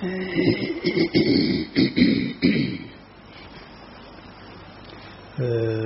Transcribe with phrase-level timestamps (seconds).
[0.00, 0.04] เอ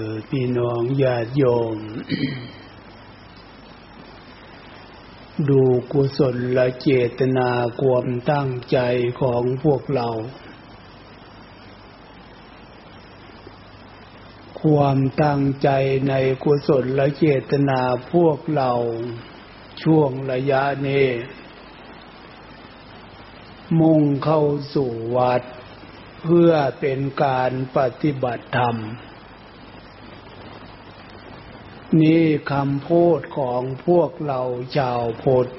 [0.04, 1.44] อพี่น้องญาติโย
[1.74, 1.76] ม
[5.48, 7.48] ดูกุศลละเจตนา
[7.80, 8.78] ความตั้งใจ
[9.20, 10.08] ของพวกเรา
[14.62, 15.68] ความตั้งใจ
[16.08, 17.80] ในกุศลละเจตนา
[18.12, 18.70] พวกเรา
[19.82, 21.06] ช่วงระยะนี้
[23.80, 24.42] มุ่งเข้า
[24.74, 25.42] สู่วัด
[26.22, 28.76] เพื่อเป็นการปฏิบัติธรรม
[32.00, 34.40] นี่คำพูดของพวกเรา
[34.76, 35.50] ชาวพุทธ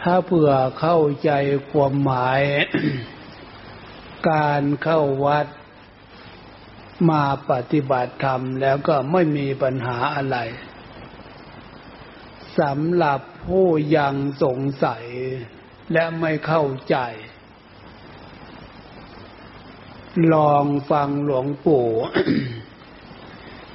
[0.00, 1.30] ถ้าเผื่อเข้าใจ
[1.70, 2.40] ความหมาย
[4.30, 5.46] การเข้าวัด
[7.10, 10.38] มาปฏิบัติธรรมแล้วก็ไม่มีปัญหาอะไร
[12.60, 13.66] สำหรับ ผู้
[13.96, 15.04] ยังสงสัย
[15.92, 16.96] และไม่เข้าใจ
[20.34, 21.88] ลองฟังหลวงปู่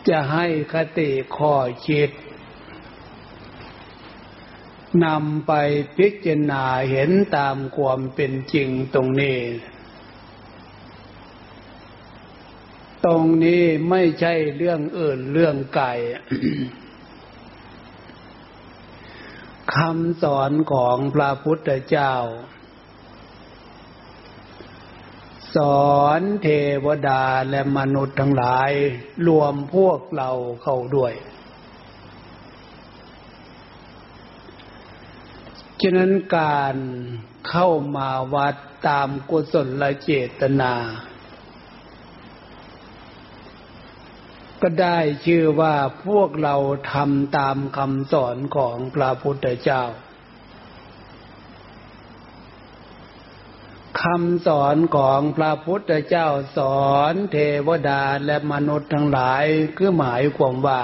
[0.09, 1.53] จะให้คติข้อ
[1.88, 2.09] คิด
[5.06, 5.52] นำไป
[5.97, 9.40] พิจารณาเห็นตามความเป็นจริงตรงนี้
[13.06, 15.94] ตรงนี้ไม่ใช่เรื่องอื่นเรื่องไก่
[19.75, 22.14] คำสอนของพระพุทธเจ้า
[25.56, 25.58] ส
[25.92, 26.48] อนเท
[26.86, 28.72] วดาและมนุษย์ทั้งหลาย
[29.28, 30.30] รวมพวกเรา
[30.64, 31.14] เข้าด้วย
[35.81, 36.75] ฉะนั้นการ
[37.50, 38.56] เข้ามาวัด
[38.88, 40.73] ตามกุศลเจตนา
[44.62, 46.56] ก็ได้ชื่อว่าพวกเรา
[46.94, 49.84] ทำตามคำสอนของพระพุทธเจ้า
[54.02, 57.38] คำสอนของพระพุทธเจ้าสอนเท
[57.68, 59.44] วดาและมนุษย์ทั้งหลาย
[59.78, 60.81] คือหมายความว่า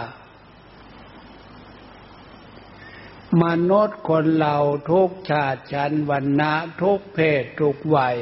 [3.44, 4.58] มนุษย์คนเรา
[4.92, 8.18] ทุกชาติชั้นวันนะทุกเพศทุกวัย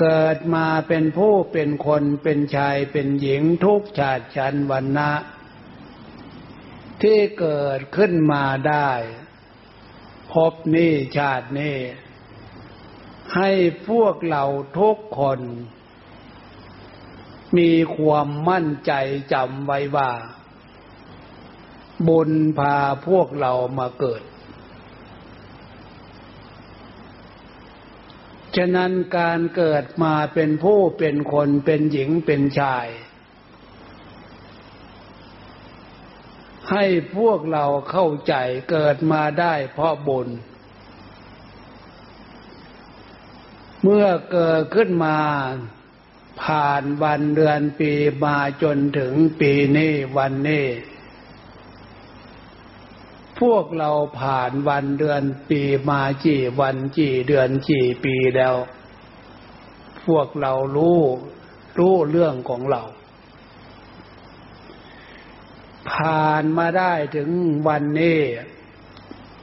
[0.00, 5.12] เกิดมาเป็นผู้เป็นคนเป็นชายเป็นหญิงทุกชาติชั้นวันนะ
[7.02, 8.90] ที่เกิดขึ้นมาได้
[10.32, 11.76] พบนี่ชาตินี้
[13.34, 13.50] ให้
[13.88, 14.44] พวกเรา
[14.78, 15.40] ทุกคน
[17.58, 18.92] มีความมั่นใจ
[19.32, 20.10] จำไว้ว่า
[22.08, 24.22] บุญพาพวกเรามาเกิด
[28.56, 32.86] ฉะนั้นการเกิดมาเป็นผู้เป็นคนเป็นหญิงเป็นชาย
[36.70, 36.84] ให้
[37.16, 38.34] พวกเราเข้าใจ
[38.70, 40.28] เกิดมาได้เพราะบุญ
[43.82, 45.18] เมื่อเกิดขึ้นมา
[46.42, 47.92] ผ่านวันเดือนปี
[48.24, 50.66] มาจนถึงปีนี้วันนี้
[53.40, 53.90] พวกเรา
[54.20, 58.54] ผ่านวันเดือนปีมากี่วันกี่เดือนกี่ปีแล้ว
[60.06, 61.00] พวกเรารู้
[61.78, 62.82] รู้เรื่องของเรา
[65.92, 67.30] ผ่านมาได้ถึง
[67.68, 68.20] วันนี้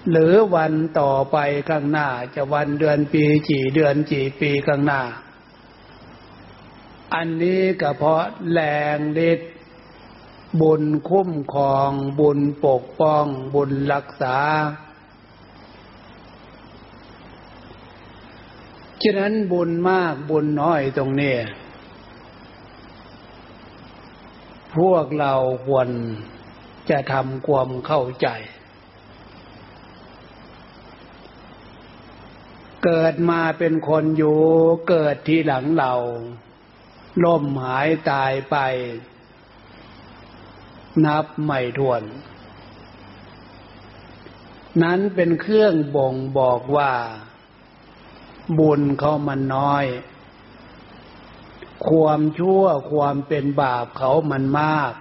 [0.10, 1.38] หรือวันต่อไป
[1.70, 5.02] ข้างหน้าจะวันเดือนปีกี่เดือนกี่ปีข้างหน้า
[7.14, 8.60] อันนี้ก็เพราะแร
[8.96, 9.40] งเล็ด
[10.62, 13.26] บุญคุ้มครอง บุญปกป้อง
[13.56, 14.38] บุญรักษา
[19.02, 21.36] ฉะนั้นบุญมากบุญน้อยตรงนี้
[24.76, 25.34] พวกเรา
[25.68, 25.90] ควร
[26.90, 28.28] จะทำความเข้าใจ
[32.84, 34.40] เกิดมาเป็นคนอยู่
[34.90, 35.94] เกิดทีหลังเรา
[37.24, 38.58] ล่มหายตายไป
[41.06, 42.04] นับไม่ถ้วน
[44.84, 46.92] นั้นเป็นเครื่องบ่งบอกว่า
[48.60, 49.86] บุญเขามันน้อย
[51.88, 54.94] ความชั่วความเป็นบาปเขามันมาก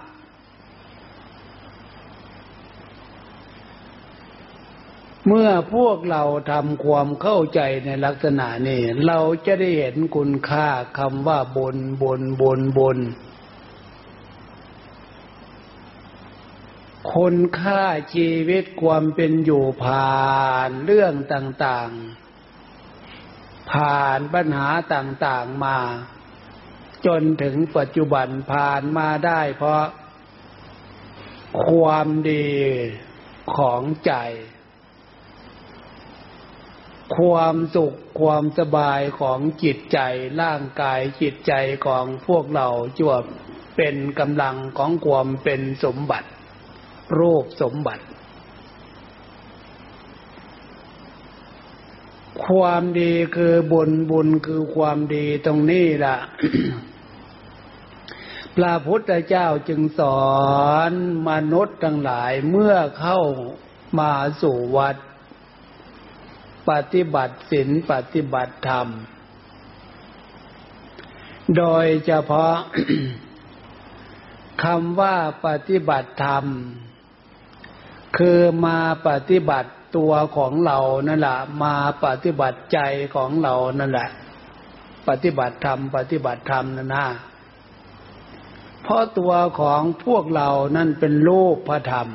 [5.27, 10.67] เมื่อพวกเราทำความเข้าใจในลักษณะนี้ เราจะได้เห็นคุณค่า
[10.97, 13.26] คำว่าบุญบุญบุญบุญบ
[17.13, 17.83] คุณค่า
[18.13, 25.77] ชีวิตความเป็นอยู่ผ่านเรื่องต่างๆ ผ่านปัญหาต่างๆมา
[27.05, 29.83] จนถึงปัจจุบันผ่านมาได้เพราะ
[31.67, 32.49] ความดี
[33.55, 34.13] ของใจ
[37.17, 39.99] ความสุขความสบายของจิตใจ
[40.41, 41.53] ร่างกายจิตใจ
[41.85, 42.67] ของพวกเรา
[42.99, 43.23] จวบ
[43.77, 46.29] เป็นกำลังของความเป็นสมบัติ
[47.19, 48.05] รูปสมบัติ
[52.45, 56.17] ความดีคือบุญบุญคือความดีตรงนี้ล่ะ
[58.55, 60.27] พระพุทธเจ้าจึงสอ
[60.89, 60.91] น
[61.29, 63.19] มนุษย์ทั้งหลายเมื่อเข้า
[63.99, 64.95] มาสู่วัด
[66.69, 68.87] ปฏิบัติศีลปฏิบัติธรรม
[71.57, 72.55] โดยเฉพาะ
[74.63, 75.15] คำว่า
[75.45, 76.45] ปฏิบัติธรรม
[78.17, 78.77] คือมา
[79.07, 80.77] ปฏิบัติตัวของเรา
[81.07, 81.75] นั่นแหละมา
[82.05, 82.79] ปฏิบัติใจ
[83.15, 84.09] ของเรานั่นแหละ
[85.07, 87.07] ปฏิบัติธรรม ปฏิบัติธรรมนั่นนะ
[88.81, 92.07] เพราะตัวของพวกเรานั่นเป็นรูปพระธรรม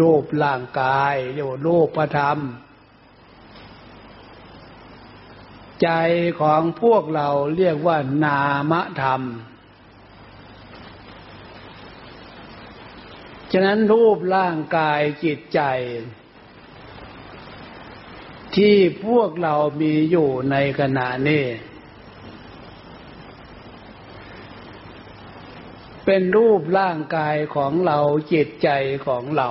[0.00, 2.38] รูปร่างกายเรียกว่ารูปพระธรรม
[5.82, 5.90] ใจ
[6.40, 8.72] ของพวกเราเรียกว่านาม
[9.02, 9.22] ธรรม
[13.52, 15.60] ฉะนั้นรูปร่างกายจิตใจ
[18.56, 21.44] ที่พวกเรามีอยู่ในขณะนี้
[26.04, 27.98] เป็นรูปร่างกายของเรา
[28.32, 28.68] จิตใจ
[29.06, 29.50] ของเรา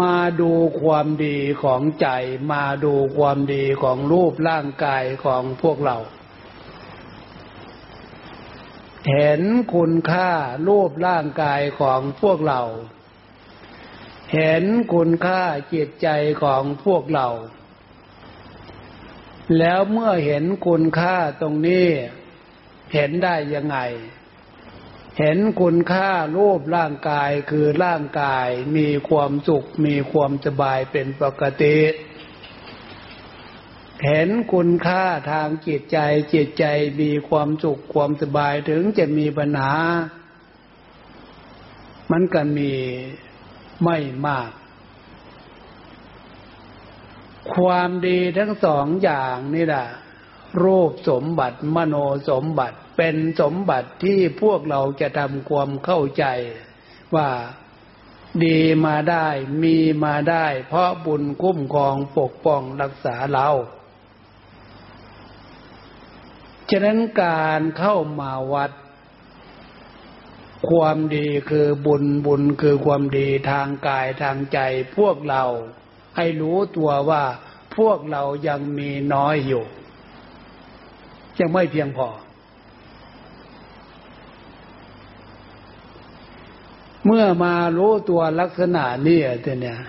[0.00, 2.08] มาดูความดีของใจ
[2.52, 5.96] มาดูความดีของรูปร่างกายของพวกเรา
[9.06, 9.42] เห็น
[9.74, 10.30] คุณค่า
[10.68, 12.62] รูปร่างกายของพวกเรา
[14.34, 14.64] เห็น
[14.94, 15.42] คุณค่า
[15.74, 16.08] จิตใจ
[16.42, 17.28] ของพวกเรา
[19.58, 21.88] แล้วเมื่อเห็นคุณค่าตรงนี้
[22.94, 23.78] เห็นได้ยังไง
[25.18, 31.76] เห็นคุณค่ารูปร่างกายคือร่างกายมีความสุขมีความสบายเป็นปกติ
[32.07, 35.98] เเห็นคุณค่าทางจิตใจ
[36.34, 36.64] จิตใจ
[37.00, 39.74] มีความสุขความสบายถึงจะมีปัญหา
[42.10, 42.72] มันก็มี
[43.84, 44.50] ไม่มาก
[47.54, 49.86] ความดีทั้งสองอย่างนี่แหละ
[50.62, 51.94] รูปสมบัติมโน
[52.30, 56.24] สมบัติเป็นสมบัติที่พวกเราจะทำความเข้าใจ
[57.14, 57.28] ว่า
[58.44, 59.26] ดีมาได้
[59.62, 63.48] มีมาได้ เพราะบุญคุ้มครองปกป้องรักษาเรา
[66.70, 68.70] ฉะนั้นการเข้ามาวัด
[70.70, 74.58] ความดีคือบุญบุญคือความดีทางกายทางใจ
[74.96, 75.44] พวกเรา
[76.16, 77.24] ให้รู้ตัวว่า
[77.76, 79.64] พวกเรายังมีน้อยอยู่
[81.38, 82.08] ยังไม่เพียงพอ
[87.06, 89.20] เมื่อมารู้ตัวลักษณะนี้
[89.62, 89.80] เนี่ย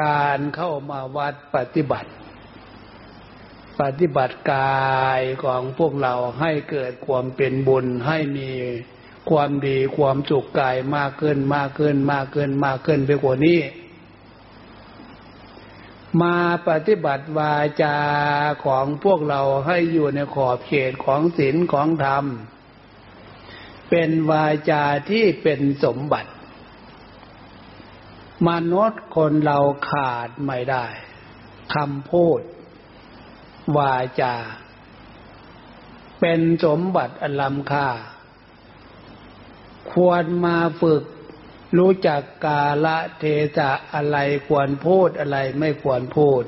[0.00, 2.10] การเข้ามาวัดปฏิบัติ
[3.80, 8.50] ปฏิบัติกายของพวกเราให้เกิดความเป็นบุญให้มี
[9.30, 13.60] ความดีความสุขกายมากขึ้นมากขึ้นมากขึ้นมากขึ้นไปกว่านี้
[16.22, 16.36] มา
[16.68, 17.98] ปฏิบัติวาจา
[18.64, 22.24] ของพวกเราให้อยู่ในขอบเขตของศีลของธรรม
[23.90, 26.30] เป็นวาจาที่เป็นสมบัติ
[28.48, 29.58] มนุษย์คนเรา
[29.90, 30.86] ขาดไม่ได้
[31.74, 32.40] คำพูด
[33.76, 34.34] วาจา
[36.20, 37.88] เป็นสมบัติอันล้ำค่า
[39.92, 41.04] ควรมาฝึก
[41.78, 43.24] รู้จักกาละเท
[43.56, 44.16] ศะอะไร
[44.48, 46.44] ควรพูดอะไรไม่ควรพูด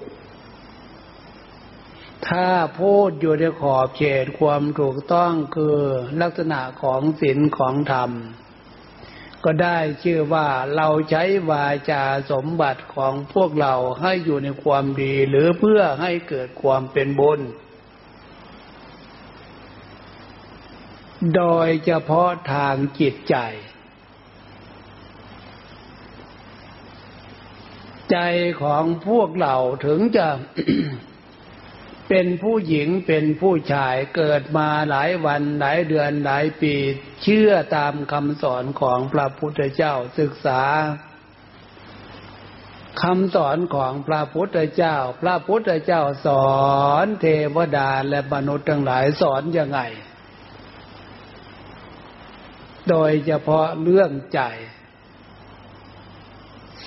[2.29, 2.49] ถ้า
[2.81, 5.79] พูดอยู่ในขอบเขตความถูกต้องคือ
[6.21, 8.11] ลักษณะของศีลของธรรม
[9.45, 17.41] ก็ได้ชื่อว่าเราใช้วาจาสมบัติของพวกเราให้อยู่ในความดี หรือเพื่อให้เกิดความเป็นบุญ
[21.37, 23.37] โดยเฉพาะทางจิตใจ
[28.11, 28.19] ใจ
[28.63, 29.57] ของพวกเรา
[29.87, 30.27] ถึงจะ
[32.15, 36.75] เป็นผู้หญิงเป็นผู้ชายเกิดมาหลายวันหลายเดือนหลายปี
[37.23, 40.63] เชื่อตามคำสอนของพระพุทธเจ้าศึกษา
[43.03, 46.53] คำสอนของพระพุทธเจ้า พระพุทธเจ้าสอ
[47.05, 47.27] นเท
[47.57, 49.81] วดาและมนุษย์ทั้งหลายสอนยังไง
[52.89, 54.41] โดยเฉพาะเรื่องใจ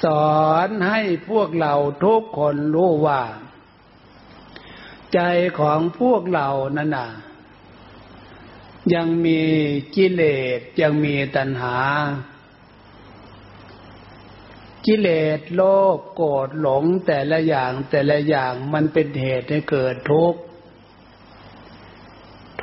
[0.03, 0.05] ส
[0.37, 1.73] อนให้พวกเรา
[2.05, 3.21] ทุกคนรู้ว่า
[5.15, 5.21] ใจ
[5.59, 7.09] ของพวกเรานั่นน่ะ
[8.93, 9.41] ยังมี
[9.95, 10.23] กิเล
[10.57, 11.77] สยังมีตัณหา
[14.85, 15.61] กิเลสโล
[15.97, 20.41] ภโกรธหลงแต่ละอย่างแต่ละอย่างมันเป็นเหตุให้เกิดทุกข์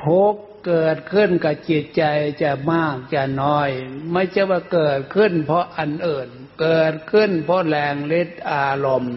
[0.04, 2.02] ทุกข์เกิดขึ้นกับจิตใจ
[2.42, 3.68] จะมากจะน้อย
[4.12, 6.28] ไม่ใช่ว่าเกิดขึ้นเพราะอันอื่น
[6.62, 9.16] เกิดขึ้นเพราะแรงฤทธิ์อารมณ์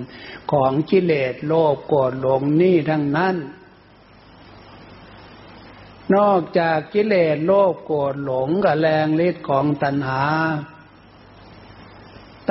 [0.52, 3.36] ของกิเลสโลภโกรธหลงนี่ทั้งนั้น
[6.16, 10.24] นอกจากกิเลสโลภโกรธหลงกับแรงฤทธิ์ของตัณหา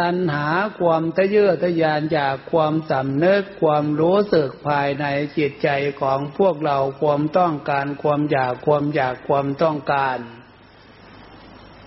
[0.00, 0.46] ตัณหา
[0.80, 5.04] ความทะเยอทะยานจากความสำนึกความรู้สึกภายใน
[5.38, 5.68] จิตใจ
[6.00, 10.18] ของพวกเราความต้องการความอยากความอยากความต้องการ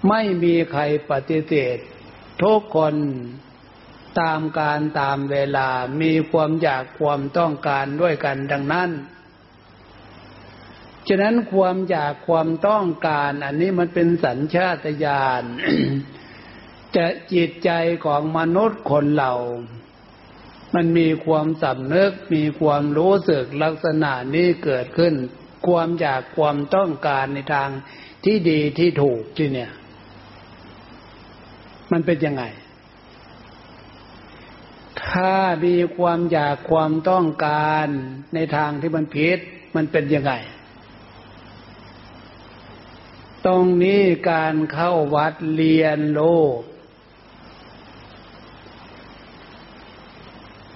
[0.10, 1.78] ไม่มีใครปฏิเสธ
[2.42, 2.96] ทุกคน
[4.20, 5.70] ตามการตามเวลา
[6.02, 8.90] มีความอยากความต้องการด้วยกันดังนั้น
[11.08, 15.44] ฉะนั้นความอยากความต้องการอันนี้มันเป็นสัญชาตญาณ
[16.96, 17.70] จะจิตใจ
[18.06, 19.34] ของมนุษย์คนเรา
[20.76, 25.14] มันมีความสำนึกมีความรู้สึกลักษณะนี้เกิดขึ้น
[25.68, 27.70] ความอยากความต้องการในทาง
[28.26, 29.72] ที่ดีที่ถูกที่เนี่ย
[31.92, 32.44] มันเป็นยังไง
[35.08, 37.88] ถ้ามีความอยากความต้องการ
[38.34, 39.40] ในทางที่มันผิด
[39.76, 40.34] มันเป็นยังไง
[43.46, 44.02] ตรงนี้
[44.32, 46.24] การเข้าวัดเรียนโล
[46.58, 46.60] ก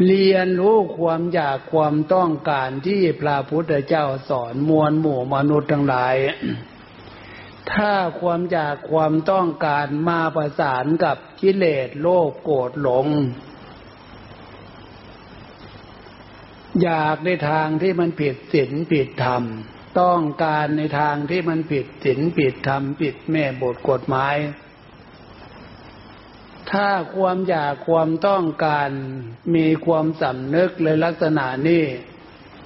[0.07, 6.15] เรียนรู้ความอยากความต้องการที่พระพุทธเจ้าสอนมวลหมู่มนุษย์ทั้งหลาย
[7.73, 13.07] ถ้าความอยากความต้องการมาประสานกับกิเลสโลภโกรธหลง
[16.83, 19.43] อยากในทางที่มันผิดศีลผิดธรรม
[20.01, 24.35] ต้องการในทางที่มันผิดศีลผิดธรรมผิดแม่บทกฎหมาย
[26.71, 28.89] ถ้าความอยากความต้องการ
[29.55, 31.83] มีความสำนึกเลยลักษณะนี้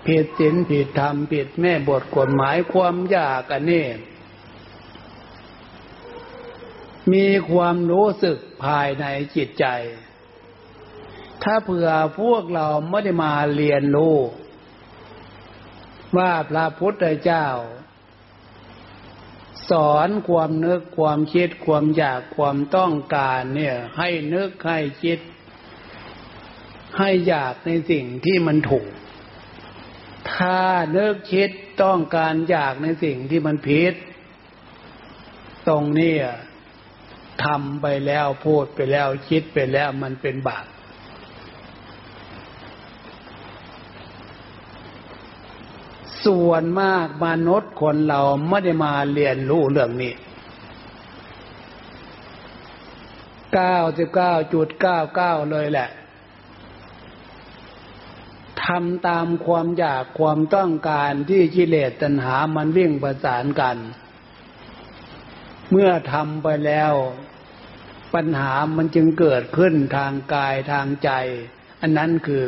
[0.08, 3.86] ผิดศีลผิดธรรมผิดแม่บทกฎหมายความอยากอันนี้
[7.14, 9.66] มีความรู้สึกภายในจิตใจ
[11.44, 14.18] ถ้าเผื่อพวกเราไม่ได้มาเรียนรู้
[16.18, 17.48] ว่าพระพุทธเจ้า
[19.70, 25.20] สอนความนึกความคิดความอยากความต้องการเนี่ย ให้นึกให้คิด
[26.98, 28.90] ให้อยากในสิ่งที่มันถูก
[30.34, 30.62] ถ้า
[30.98, 31.50] นึกคิด
[31.84, 33.94] ต้องการอยากในสิ่งที่มันผิด
[35.68, 36.16] ตรงนี้
[37.46, 40.66] ทำไปแล้วพูดไปแล้วคิดไปแล้วมันเป็นบาป
[46.26, 50.14] ส่วนมากมนุษย์คนเราไม่ได้มาเรียนรู้เรื่องนี้
[53.54, 55.90] เก้าสิบเก้าจุดเก้าเก้าเลยแหละ
[58.64, 63.78] ทำตามความอยากความต้องการที่กิเลสตัณหามันวิ่งประสานกัน
[65.72, 66.94] เมื่อทำไปแล้ว
[68.14, 71.12] ปัญหามันจึงเกิดขึ้นทางกายทางใจ
[71.82, 72.48] อันนั้นคือ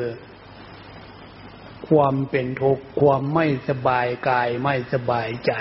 [1.89, 5.53] ความเป็นทุกข์ความไม่สบายกายไม่สบายใจ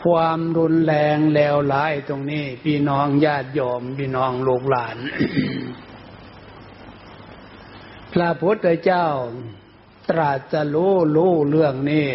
[0.00, 4.96] ความรุนแรงแล้วร้ายตรงนี้ พี่น้องญาติโยมพี่น้องลูกหลาน
[8.12, 9.06] พระพุทธเจ้า
[10.10, 12.08] ตรัสจะรู้รู้เรื่องนี้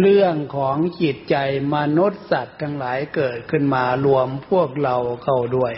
[0.00, 1.36] เรื่องของจิตใจ
[1.74, 5.72] มนุษย์สัตว์ทั้งหลายเกิดขึ้นมารวมพวกเราเข้าด้วย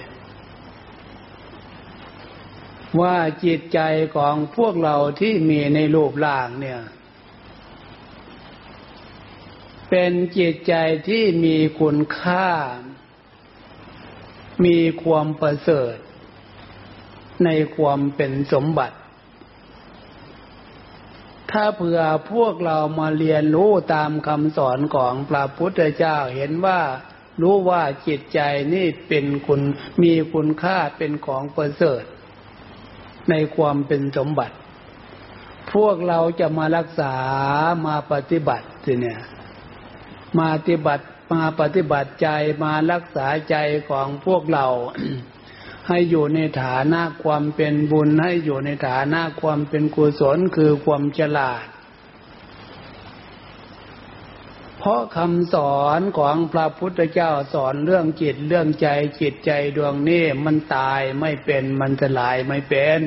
[3.01, 3.81] ว่าจิตใจ
[4.17, 6.81] ของพวกเราที่มีในรูปร่างเนี่ย
[9.91, 10.75] เป็นจิตใจ
[11.09, 12.49] ที่มีคุณค่า
[14.65, 15.97] มีความประเสริฐ
[17.45, 18.97] ในความเป็นสมบัติ
[21.53, 22.01] ถ้าเผื่อ
[22.33, 26.81] พวกเรามาเรียนรู้ตามคำสอนของพระพุทธเจ้าเห็นว่า
[27.43, 28.41] รู้ว่าจิตใจ
[28.75, 29.61] นี่เป็นคุณ
[30.03, 32.03] มีคุณค่าเป็นของประเสริฐ
[33.31, 34.57] ในความเป็นสมบัติ
[35.73, 37.15] พวกเราจะมารักษา
[37.87, 39.21] มาปฏิบัติสิเนี่ย
[40.39, 42.29] มาปฏิบัติมาปฏิบัติใจ
[42.65, 43.57] มารักษาใจ
[43.91, 44.67] ของพวกเรา
[45.89, 51.67] ให้อยู่ในฐานะความเป็นบุญให้อยู่ในฐานะความเป็นกุศลคือความฉลาด
[54.79, 58.89] เพราะคำสอนของพระพุทธเจ้าสอนเรื่องจิตเรื่องใจ
[59.21, 63.01] จิตใจดวงนี้มันตายไม่เป็นมันสลายไม่เป็น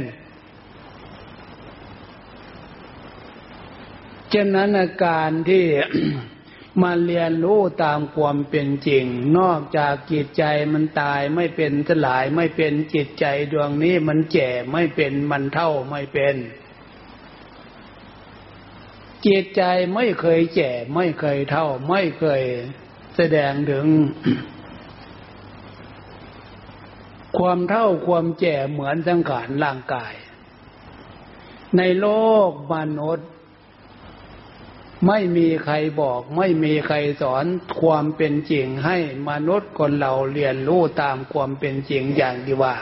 [4.34, 5.64] ฉะนั้นอาการที่
[6.82, 9.06] มาเรียนรู้ตามความเป็นจริง
[9.38, 16.36] นอกจากจิตใจมันตายไม่เป็นสลายไม่เป็นจิตใจดวงนี้มันแก่ไม่เป็นมันเท่าไม่เป็น
[19.26, 19.64] จิตใจ
[19.96, 22.44] ไม่เคยแก่ไม่เคยเท่า ไม่เคย
[23.16, 23.86] แสดงถึง
[27.38, 30.14] ความเท่าความแก่เหมือนสังขารร่างกาย
[31.78, 32.08] ในโล
[32.50, 33.30] กมนุษย์
[35.08, 37.46] ไม่มีใครบอก ไม่มีใครสอน
[37.82, 38.98] ความเป็นจริงให้
[39.30, 42.76] มนุษย์คนเราเรียนรู้ตามความเป็นจริงอย่างที่ว่า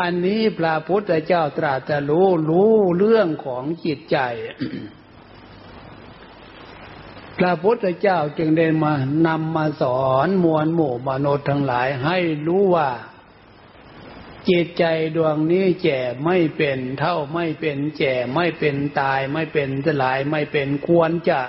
[0.00, 4.18] อันนี้พระพุทธเจ้าตรัสรู้รู้เรื่องของจิตใจ
[7.38, 8.92] พระพุทธเจ้าจึงได้มา
[9.26, 12.88] นำมาสอนมวลหมู่มนุษย์ทั้งหลายให้รู้ว่า
[14.50, 14.84] จิตใจ
[15.16, 21.40] ดวงนี้แก่ไม่เป็นเท่าไม่เป็นแก่ไม่เป็นตายไม่เป็นสลายไม่เป็นควรจะ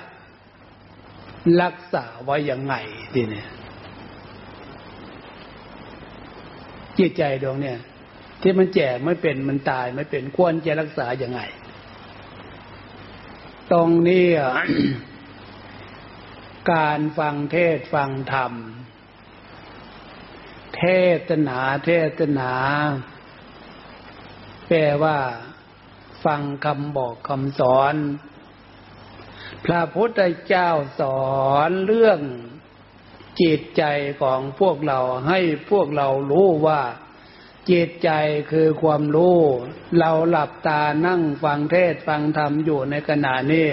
[1.62, 2.74] รักษาไว้อย่างไง
[3.14, 3.48] ทีเนี่ย
[6.98, 7.78] จิตใจดวงเนี่ย
[8.42, 11.40] ที่มันแก่ไม่เป็นมันตายไม่เป็นควรจะรักษาอย่างไง
[13.72, 14.26] ตรงนี้
[16.72, 18.52] การฟังเทศฟังธรรม
[20.78, 20.84] เท
[21.28, 22.52] ศนา เทศนา
[24.66, 25.18] แปลว่า
[26.24, 27.94] ฟังคำบอกคำสอน
[29.64, 30.70] พระพุทธเจ้า
[31.00, 31.28] สอ
[31.68, 32.20] นเรื่อง
[33.40, 33.84] จิตใจ
[34.22, 36.82] ของพวกเราให้พวกเรารู้ว่า
[37.70, 38.10] จิตใจ
[38.52, 39.38] คือความรู้
[39.98, 43.68] เราหลับตานั่งฟังเทศฟังธรรมอยู่ในขณะนี้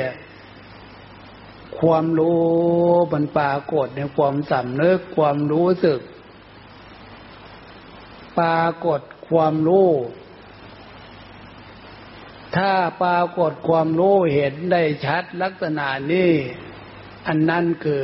[1.80, 2.46] ความรู้
[3.12, 6.00] มันปรากฏในความสำนึกความรู้สึก
[8.40, 9.90] ปรากฏความรู้
[12.56, 12.74] ถ้า
[13.04, 16.32] ปรากฏความรู้เห็นได้ชัดลักษณะนี้
[17.28, 18.04] อันนั้นคือ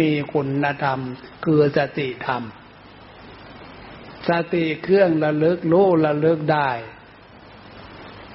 [0.00, 0.98] มีคุณธรรม
[1.44, 2.42] คือสติธรรม
[4.28, 6.70] สติเครื่องระลึกรู้ระลึกได้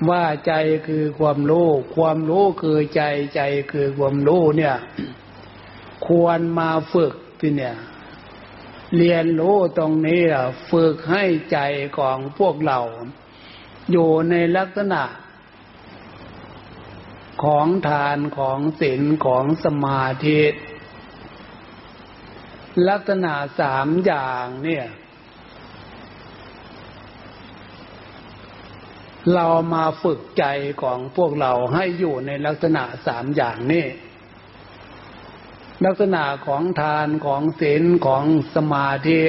[0.09, 0.53] ว่าใจ
[0.87, 3.03] คือความรู้ ความรู้คือใจ
[3.35, 4.75] ใจคือความรู้เนี่ย
[6.07, 7.75] ควรมาฝึกที่เนี่ย
[8.95, 10.21] เรียนรู้ตรงนี้
[10.69, 11.59] ฝึกให้ใจ
[11.97, 12.79] ของพวกเรา
[13.91, 15.03] อยู่ในลักษณะ
[17.43, 20.41] ของทานของศีลของสมาธิ
[22.89, 24.87] ลักษณะสามอย่างเนี่ย
[29.33, 30.45] เรามาฝึกใจ
[30.81, 33.85] ของพวกเราให้อยู่ในลักษณะสามอย่างนี้
[35.85, 38.23] ลักษณะของทานของศีลของ
[38.55, 39.21] สมาธิ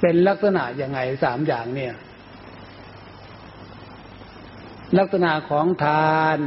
[0.00, 1.94] เป็นลักษณะยังไงสามอย่างเนี่ย
[4.98, 6.38] ลักษณะของทาน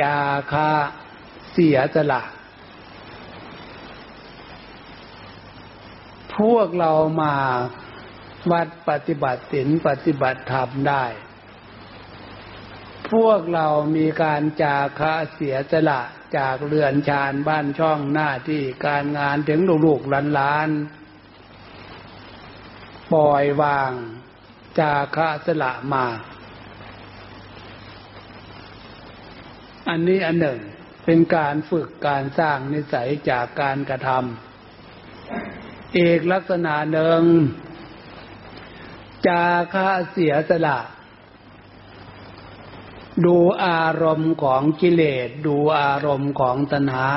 [0.00, 0.16] จา
[0.52, 0.70] คา
[1.52, 2.22] เสียสละ
[6.36, 7.34] พวกเรามา
[8.50, 11.04] วัดปฏิบัติศีลปฏิบัติธรรมได้
[13.12, 16.00] พวกเรามีการจาคะเสียสละ
[16.36, 20.70] จากเรือนชานบ้านช่องหน้าที่การงานถึงลูกหลาน
[23.12, 23.92] ปล่อยวาง
[24.78, 26.06] จาคะสละมา
[29.88, 30.60] อันนี้อันหนึ่ง
[31.04, 37.22] เป็นการฝึกการสร้างนิสัยจากการกระทำเอกลักษณะหนึ่ง
[39.26, 40.78] จาคะเสียสละ
[43.26, 47.10] ดูอารมณ์ของกิเลส ดูอารมณ์ของตัณหา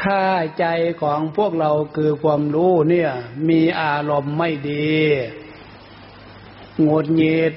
[0.00, 0.22] ถ้า
[0.58, 0.66] ใจ
[1.02, 3.10] ของพวกเราคือความรู้เนี่ย
[3.48, 4.94] มีอารมณ์ไม่ดี
[6.86, 7.54] งดหงิด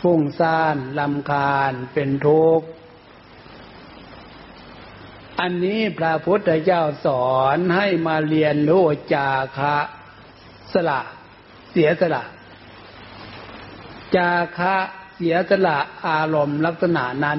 [0.00, 2.66] ฟุ้งซ่านลำคาญเป็นทุกข์
[5.40, 8.84] อันนี้พระพุทธเจ้าสอนให้มาเรียนรู้
[9.14, 9.76] จาคะ
[10.72, 11.00] สละ
[11.70, 12.24] เสียสละ
[14.16, 14.76] จาคะ
[15.16, 17.38] เสียสละอารมณ์ลักษณะนั้น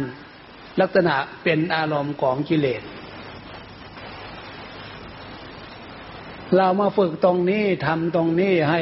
[0.82, 2.82] ลักษณะเป็นอารมณ์ของกิเลส
[6.56, 8.82] เรามาฝึกตรงนี้ทำตรงนี้ให้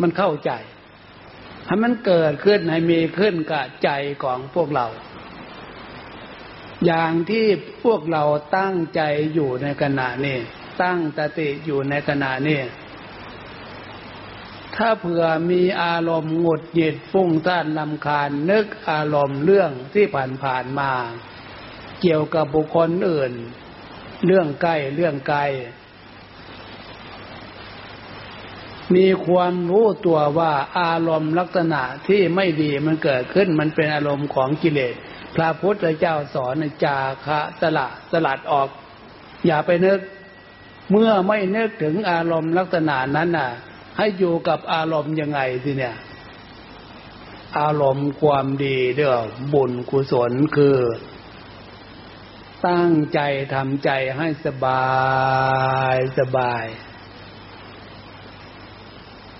[0.00, 0.50] มันเข้าใจ
[1.66, 3.90] ให้มันเกิดขึ้นให้มีขึ้นกับใจ
[4.22, 4.86] ของพวกเรา
[6.86, 7.46] อย่างที่
[7.84, 8.22] พวกเรา
[8.56, 9.00] ตั้งใจ
[9.34, 10.38] อยู่ในขณะนี้
[10.82, 12.60] ตั้งสติอยู่ในขณะนี้
[14.76, 20.92] ถ้าเผื่อมีอารมณ์หงุดหงิดฟุ้งซ่านลำคาญนึกอารมณ์เรื่องที่ผ่านผ่านมา
[22.00, 23.32] เกี่ยวกับบุคคลอื่น
[24.26, 25.40] เรื่องใกล้เรื่องไกล
[28.94, 34.94] มีความรู้ตัวว่าอารมณ์ลักษณะที่ไม่ดีมันเกิดขึ้นมันเป็นอารมณ์ของกิเลส
[35.36, 36.54] พระพุทธเจ้าสอน
[36.84, 38.68] จาคะสละสลัดออก
[39.46, 40.00] อย่าไปนึก
[40.90, 43.50] เมื่อไม่นึกถึงอารมณ์ลักษณะนั้นน่ะ
[43.96, 45.96] ให้อยู่กับอารมณ์ยังไงสิเนี่ย
[47.58, 49.14] อารมณ์ความดีเด้อ
[49.52, 50.78] บุญกุศลคือ
[52.66, 53.20] ตั้งใจ
[53.54, 54.90] ทำใจให้สบา
[55.94, 56.64] ยสบาย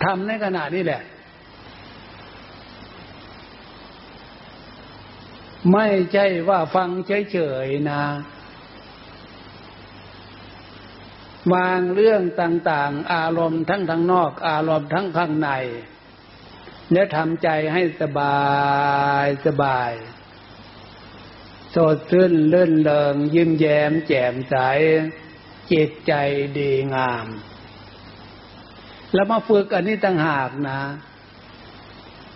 [0.05, 1.03] ทำในขณะนี้แหละ
[5.73, 6.89] ไม่ใช่ว่าฟัง
[7.33, 8.03] เฉยๆนะ
[11.53, 15.51] วางเรื่องต่างๆ อารมณ์ทั้งทางนอก อารมณ์ทั้งข้างใน
[16.93, 18.41] และทำใจให้สบา
[19.25, 19.93] ยสบาย
[21.75, 24.57] สดชื่นเลื่นเลิง ยิ้มแย้มแจ่มใส
[25.73, 26.13] จิตใจ
[26.59, 27.27] ดีงาม
[29.15, 30.81] แล้วมาฝึกอันนี้ต่างหากนะ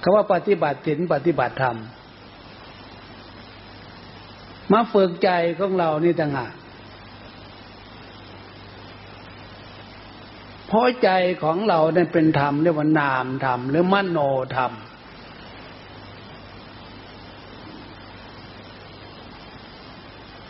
[0.03, 1.79] คำว่าปฏิบัติศีลปฏิบัติธรรม
[4.73, 6.53] มาฝึกใจของเรานี่ต่างหาก
[10.75, 11.11] เพราะใจ
[11.43, 14.19] ของเราเนี่ยเป็นธรรมเรียกว่านามธรรมหรือมโน
[14.57, 14.73] ธรรม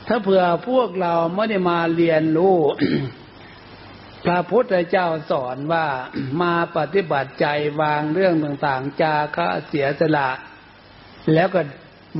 [0.06, 2.56] ถ้าเผื่อพวกเราไม่ได้มาเรียนรู้
[4.24, 5.87] พระพุทธเจ้าสอนว่า
[6.42, 7.46] มาปฏิบัติใจ
[7.80, 10.30] วางเรื่องต่างๆ จาคะเสียสละ
[11.34, 11.62] แล้วก็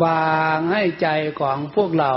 [0.05, 1.09] วางให้ใจ
[1.41, 2.15] ของพวกเรา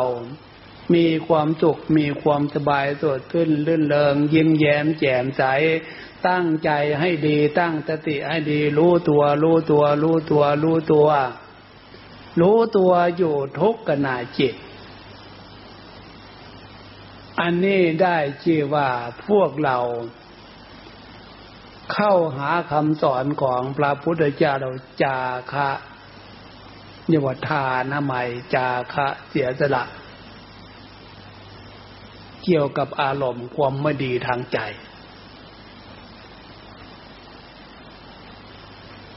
[0.96, 5.44] มีความสุขมีความสบายสดขึ้นลื่นเริงยิ้มแย้มแจ่มใส
[6.28, 6.70] ตั้งใจ
[7.00, 11.10] ให้ดีตั้งสติให้ดี รู้ตัว รู้ตัว รู้ตัว รู้ตัว
[12.42, 14.54] รู้ตัวอยู่ทุกขณะจิต
[17.40, 18.90] อันนี้ได้ชื่อว่า
[19.28, 19.78] พวกเรา
[21.94, 24.72] เข้าหาคำสอนของพระพุทธเจ้าเรา
[25.04, 25.18] จา
[25.54, 25.70] คะ
[27.14, 29.84] ยวทานามัยจาคะเสียสละ
[32.50, 34.60] เกี่ยวกับอารมณ์ความไม่ดีทางใจ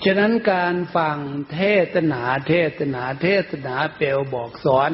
[0.04, 1.16] ฉะนั้นการฟัง
[1.52, 1.60] เท
[1.94, 4.90] ศนาเทศนาเทศนาเปลวบอกสอน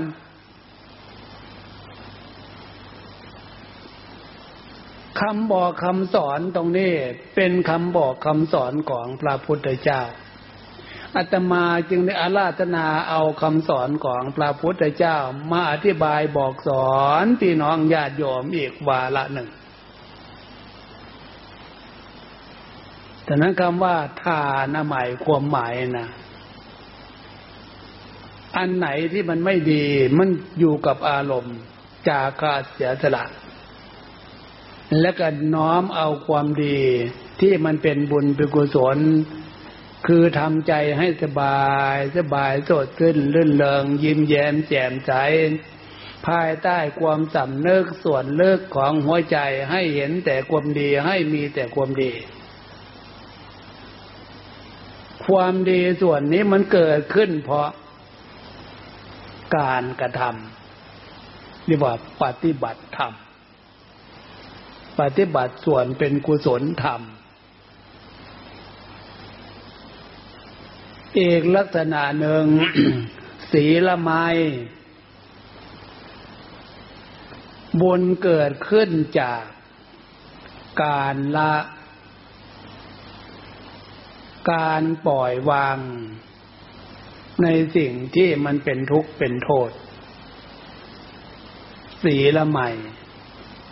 [5.20, 6.92] คำบอกคำสอนตรงนี้
[7.34, 10.02] เป็นคำบอกคำสอนของพระพุทธเจ้า
[11.16, 15.16] อาตมาจึงได้อาราธนาเอาคำสอนของพระพุทธเจ้า
[15.50, 19.48] มาอธิบายบอกสอนพี่น้องญาติโยมอีกวาละหนึ่ง
[23.24, 24.42] แต่นั้นคำว่าทา
[24.74, 26.08] นหมายความหมายนะ
[28.56, 29.84] อันไหนที่มันไม่ดี
[30.18, 31.56] มันอยู่กับอารมณ์
[32.08, 33.24] จากาเสียสละ
[35.00, 36.80] และก็น้อมเอาความดี
[37.40, 38.98] ที่มันเป็นบุญเป็นกุศล
[40.06, 45.12] คือทำใจให้สบายสบายสดขึ้นลื่นเริงยิ้มแย้มแจ่มใส
[46.26, 49.38] ภายใต้ความสำนึกส่วนเลิกของหัวใจ
[49.70, 52.12] ให้เห็นแต่ความดีให้มีแต่ความดี
[55.26, 57.68] ความดีส่วนนี้มันเกิดขึ้นเพราะ
[59.56, 63.12] การกระทำเรียกว่าปฏิบัติธรรม
[65.00, 67.02] ปฏิบัติส่วนเป็นกุศลธรรม
[71.20, 72.46] อีกลักษณะหนึ่ง
[73.52, 74.10] ศีละไม
[77.80, 79.42] บุญเกิดขึ้นจาก
[80.84, 81.54] การละ
[84.52, 85.78] การปล่อยวาง
[87.42, 89.70] ในสิ่งที่มันเป็นทุกข์เป็นโทษ
[92.02, 92.70] สีละใหม่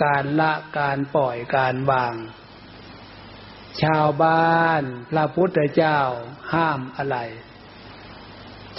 [0.04, 2.14] การละการปล่อยการวาง
[3.82, 5.98] ชาวบ้านพระพุทธเจ้า
[6.52, 7.18] ห้ามอะไร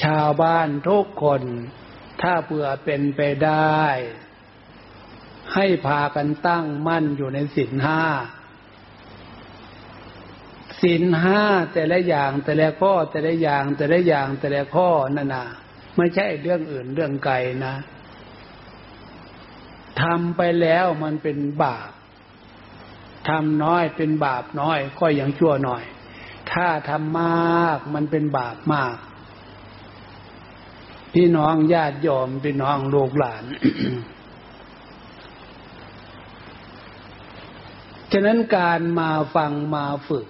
[0.03, 1.41] ชาวบ้านทุกคน
[2.21, 3.81] ถ้าเผื่อเป็นไปได้
[5.53, 8.01] ให้พากันตั้งมั่นอยู่ในศีลห้า
[10.81, 11.41] ศีลห้า
[11.73, 15.45] แต่ละอย่างแต่ละข้อแต่ละอย่างแต่ละอย่างแต่ละข้อนั่นนะ
[15.97, 17.75] ไม่ใช่เรื่องอื่นเรื่องไกลนะ
[20.01, 21.91] ทำไปแล้วมันเป็นบาป
[23.27, 25.83] ทำน้อยเป็นบาปน้อยก็ยังชั่วหน่อย
[26.51, 28.95] ถ้าทำมากมันเป็นบาปมาก
[31.13, 33.43] พี่น้องญาติโยมพี่น้องลูกหลาน
[38.11, 40.27] ฉะนั้นการมาฟังมาฝึก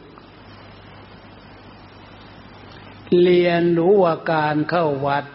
[3.24, 5.26] เรียนรู้ว่าการเข้าวัด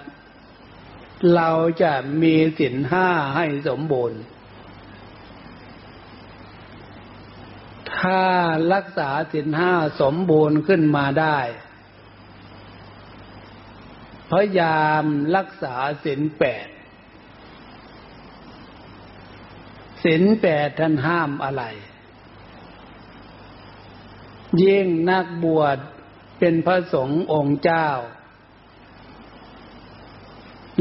[1.35, 1.51] เรา
[1.83, 4.20] จะมีสินห้าให้สมบูรณ์
[8.01, 8.23] ถ้า
[8.75, 11.39] รักษาสินห้าสมบูรณ์ขึ้นมาได้
[14.31, 15.05] พยายาม
[15.37, 16.69] รักษาศีลแปด
[20.05, 21.65] ศีลแปดท่านห้ามอะไร
[24.63, 25.79] ยิ่งนักบวช
[26.39, 27.89] เป็นพระสงฆ์องค์เจ้า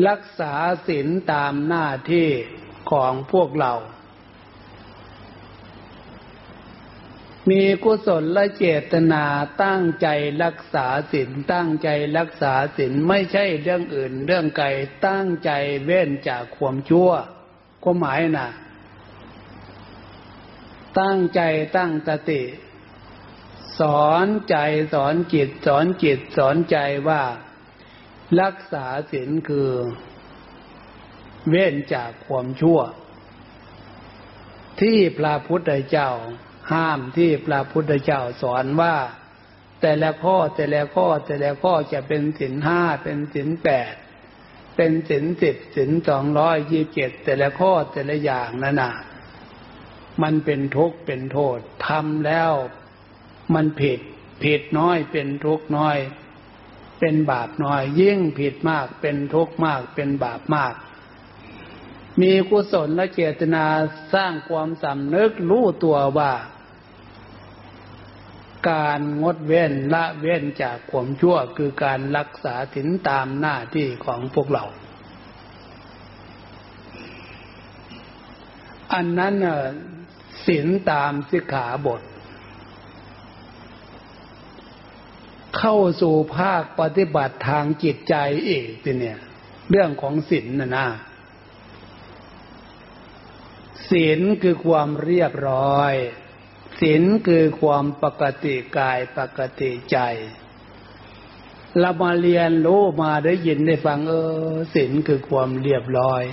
[0.08, 0.54] รักษา
[0.88, 2.30] ศีลตามหน้าที่
[2.92, 3.74] ของพวกเรา
[7.50, 9.26] มีกุศลและเจตนา
[9.64, 10.08] ตั้งใจ
[10.44, 14.68] รักษาศีลตั้งใจรักษาศีลไม่ใช่เรื่องอื่น เรื่องไกล
[15.08, 15.52] ตั้งใจ
[15.86, 17.12] เว้นจากความชั่ว
[17.84, 18.50] ก็หมายนะ
[21.00, 21.42] ตั้งใจ
[21.78, 22.42] ตั้งตติ
[23.80, 24.56] สอนใจ
[24.94, 26.78] สอนจิต สอนจิตสอนใจ
[27.10, 27.24] ว่า
[28.42, 29.72] รักษาศีลคือ
[31.50, 32.80] เว้นจากความชั่ว
[34.82, 36.12] ที่พระพุทธเจ้า
[36.74, 38.96] ห้ามที่พระพุทธเจ้าสอนว่า
[39.82, 43.94] แต่ละข้อแต่ละข้อแต่ละข้อจะเป็นศีลห้าเป็นศีลแปด
[44.76, 48.94] เป็นศีลสิบศีลสองร้อยยี่สิบเจ็ดแต่ละข้อแต่ละอย่างนั่นน่ะ
[50.22, 52.52] มันเป็นทุกข์เป็นโทษทำแล้ว
[53.54, 54.00] มันผิด
[54.44, 55.98] ผิดน้อยเป็นทุกข์น้อย
[57.00, 60.74] เป็นบาปน้อย ยิ่งผิดมากเป็นทุกข์มากเป็นบาปมาก
[62.22, 63.66] มีกุศลและเจตนา
[64.14, 66.32] สร้างความสำนึกรู้ตัวว่า
[68.68, 74.66] การงดเว้นละเว้นจากความชั่วคือการรักษาถินตามหน้าที่ของพวกเรา
[78.94, 79.36] อันนั้น
[80.46, 82.02] ศีลตามสิกขาบท
[85.58, 89.20] เข้าสู่ภาคปฏิบัติทางจิตใจเอกทีเนี่ย
[89.70, 90.88] เรื่องของศีลนะนะ
[93.90, 95.94] ศีลคือความเรียบร้อย
[96.80, 100.00] ศีลคือความปกติกายปกติใจ
[101.80, 104.14] เรามาเรียนรู้มาได้ยินได้ฟังเอ
[104.52, 106.24] อศีลคือความเรียบร้อย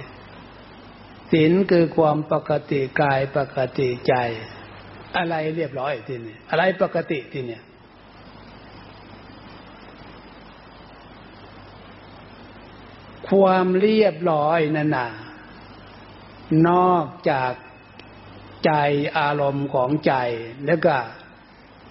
[1.32, 4.14] ศีลคือความปกติกายปกติใจ
[5.16, 7.62] อะไรเรียบร้อยทีนี้อะไรปกติทีเนี่ย
[13.28, 15.08] ความเรียบร้อยนั่นน่ะ
[16.68, 17.52] นอกจาก
[18.66, 18.72] ใจ
[19.18, 20.14] อารมณ์ของใจ
[20.66, 20.96] แล้วก็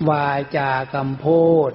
[0.10, 1.72] วาจากำพูด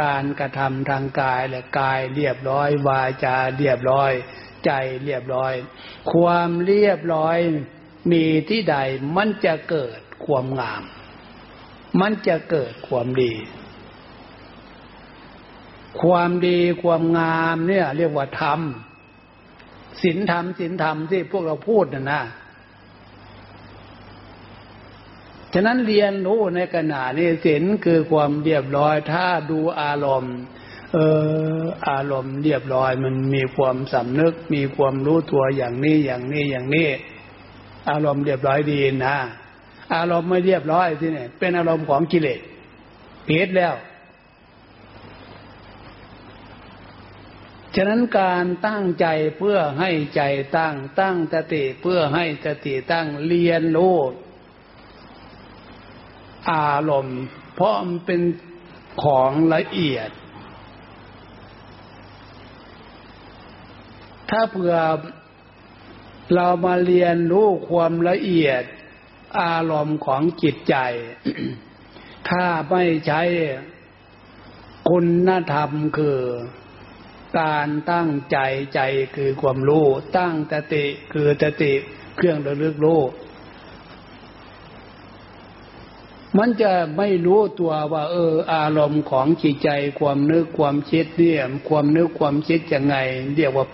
[0.00, 4.12] การกระทำทางกายและกายเรียบร้อย วาจาเรียบร้อย
[4.64, 4.70] ใจ
[5.04, 5.54] เรียบร้อย
[6.12, 7.38] ความเรียบร้อย
[8.12, 8.76] มีที่ใด
[9.16, 10.82] มันจะเกิดความงาม
[12.00, 13.32] มันจะเกิดความดี
[16.02, 18.60] ความดีความงามเนี่ย เรียกว่าธรรม
[20.02, 22.22] ศีลธรรมศีลธรรมที่พวกเราพูดนะนะ
[25.54, 30.36] ฉะนั้นเรียนรู้ในขณะนี้ศีลคือความเรียบร้อย ถ้าดูอารมณ์
[30.92, 30.98] เอ
[31.58, 36.88] ออารมณ์เรียบร้อย มันมีความสำนึก มีความรู้ตัวอย่างนี้อย่างนี้อย่างนี้
[37.90, 39.16] อารมณ์เรียบร้อยดีนะ
[39.94, 42.40] อารมณ์ไม่เรียบร้อยที่นี่เป็นอารมณ์ของกิเลส
[43.28, 43.74] ผิดแล้ว
[47.76, 49.06] ฉะนั้นการตั้งใจ
[49.38, 50.22] เพื่อให้ใจ
[50.56, 53.96] ตั้งตั้งสติเพื่อให้สติตั้งเรียนรู้
[56.50, 57.20] อารมณ์
[57.54, 58.20] เพราะมันเป็น
[59.04, 60.10] ของละเอียด
[64.30, 64.74] ถ้าเผื่อ
[66.34, 68.62] เรามาเรียนรู้ความละเอียด
[69.40, 70.76] อารมณ์ของจิตใจ
[72.28, 73.22] ถ้าไม่ใช้
[74.88, 76.20] คุณธรรมคือ
[77.40, 78.38] การตั้งใจ
[78.74, 78.80] ใจ
[79.16, 79.86] คือความรู้
[80.18, 81.72] ตั้งตติคือตติ
[82.16, 83.00] เครื่องระลึกรู้
[86.38, 92.96] มันจะไม่รู้ตัวว่าเอออารมณ์ของจิตใจความนึกความคิดเนี่ยความนึกความคิดยังไง
[93.36, 93.66] เรียกว่า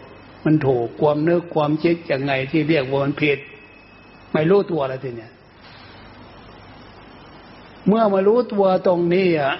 [0.44, 3.38] มันถูกความนึกความคิดอย่างไง ที่เรียกว่ามันผิด
[4.32, 5.32] ไม่รู้ตัวแล้วทีเนี้ย
[7.86, 9.54] เมื่อมารู้ตัวตรงนี้อะ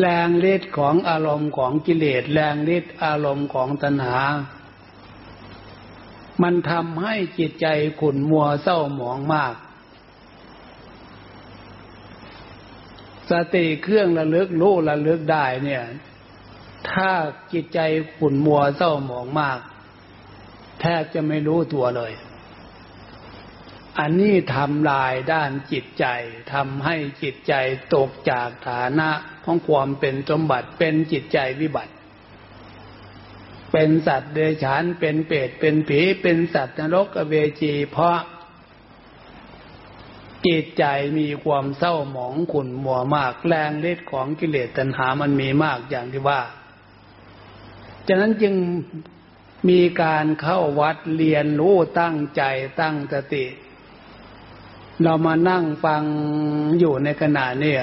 [0.00, 4.18] แรงฤทธิ์ของอารมณ์ของกิเลสแรงฤทธิ์อารมณ์ของตัณหา
[6.42, 7.66] มันทำให้จิตใจ
[8.00, 9.54] ขุ่นมัวเศร้าหมองมาก
[13.30, 15.82] สติเครื่องระลึกรู้ระลึกได้เนี่ย
[16.90, 17.10] ถ้า
[17.52, 17.80] จิตใจ
[18.18, 19.58] ขุ่นมัวเศร้าหมองมาก
[20.80, 22.12] แทบจะไม่รู้ตัวเลย
[23.98, 26.06] อันนี้ทำลายด้านจิตใจ
[26.52, 27.54] ทำให้จิตใจ
[27.94, 29.10] ตกจากฐานะ
[29.44, 31.92] ของความเป็นสมบัติเป็นจิตใจวิบัติ
[33.72, 38.18] เป็นสัตว์เดรัจฉานเป็นเปรตเป็นผีเป็นสัตว์นรกเวจี เพราะ
[40.46, 40.84] จิตใจ
[41.18, 46.40] มีความเศร้าหมองขุ่นมัวมาก แรงฤทธิ์ของกิเลสตัณหามันมีมากอย่างที่ว่า
[48.08, 48.54] ฉะนั้นจึง
[49.68, 52.42] มีการเข้าวัดเรียนรู้ตั้งใจ
[52.80, 53.44] ตั้งสติ
[55.02, 56.02] เรามานั่งฟัง
[56.78, 57.76] อยู่ในขณะเนี้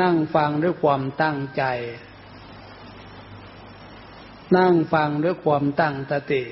[0.00, 1.64] นั่งฟังด้วยความตั้งใจ
[4.56, 6.42] นั่งฟังด้วยความตั้งสติ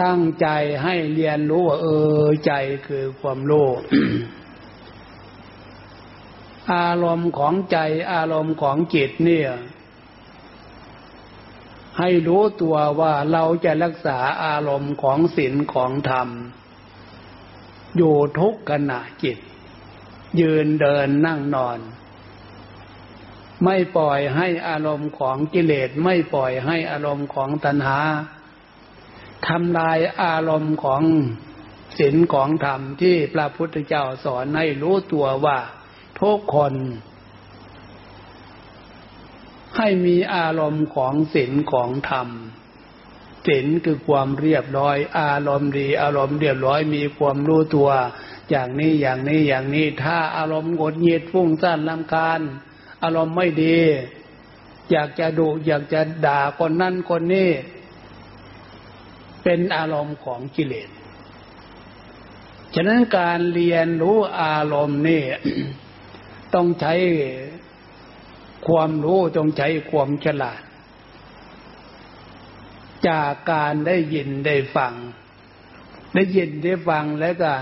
[0.00, 0.48] ตั้งใจ
[0.82, 1.86] ให้เรียนรู้ว่าเอ
[2.22, 2.52] อใจ
[2.86, 3.68] คือความรู้
[6.74, 7.78] อารมณ์ของใจ
[8.12, 9.50] อารมณ์ของจิตเนี่ย
[11.98, 16.28] ให้รู้ตัวว่าเราจะรักษาอารมณ์ของศีลของธรรม
[17.96, 19.38] อยู่ทุกขณะจิต
[20.40, 21.78] ยืนเดินนั่งนอน
[23.64, 27.98] ไม่ปล่อยให้อารมณ์ของกิเลสไม่ปล่อยให้อารมณ์ของตัณหา
[29.48, 31.02] ทำลายอารมณ์ของ
[31.98, 35.58] ศีลของธรรมที่พระพุทธเจ้าสอนให้รู้ตัวว่า
[36.20, 36.74] ทุกคน
[39.76, 42.28] ให้มีอารมณ์ของศีลของธรรม
[43.46, 47.90] ศีลคือความเรียบร้อย อารมณ์ดี อารมณ์เรียบร้อยมีความรู้ตัว
[48.50, 52.40] อย่างนี้อย่างนี้อย่างนี้ ถ้าอารมณ์กดเงียดฟุ้งซ่านลำคาญ
[53.02, 53.78] อารมณ์ไม่ดี
[54.90, 57.50] อยากจะดุอยากจะด่าคนนั้นคนนี้
[59.42, 60.88] เป็นอารมณ์ของกิเลส
[62.74, 65.22] ฉะนั้นการเรียนรู้อารมณ์นี่
[66.54, 66.94] ต้องใช้
[68.66, 70.62] ความรู้ต้องใช้ความฉลาด
[73.08, 74.94] จากการได้ยินได้ฟัง
[76.14, 77.52] ได้ยินได้ฟังแล้วก็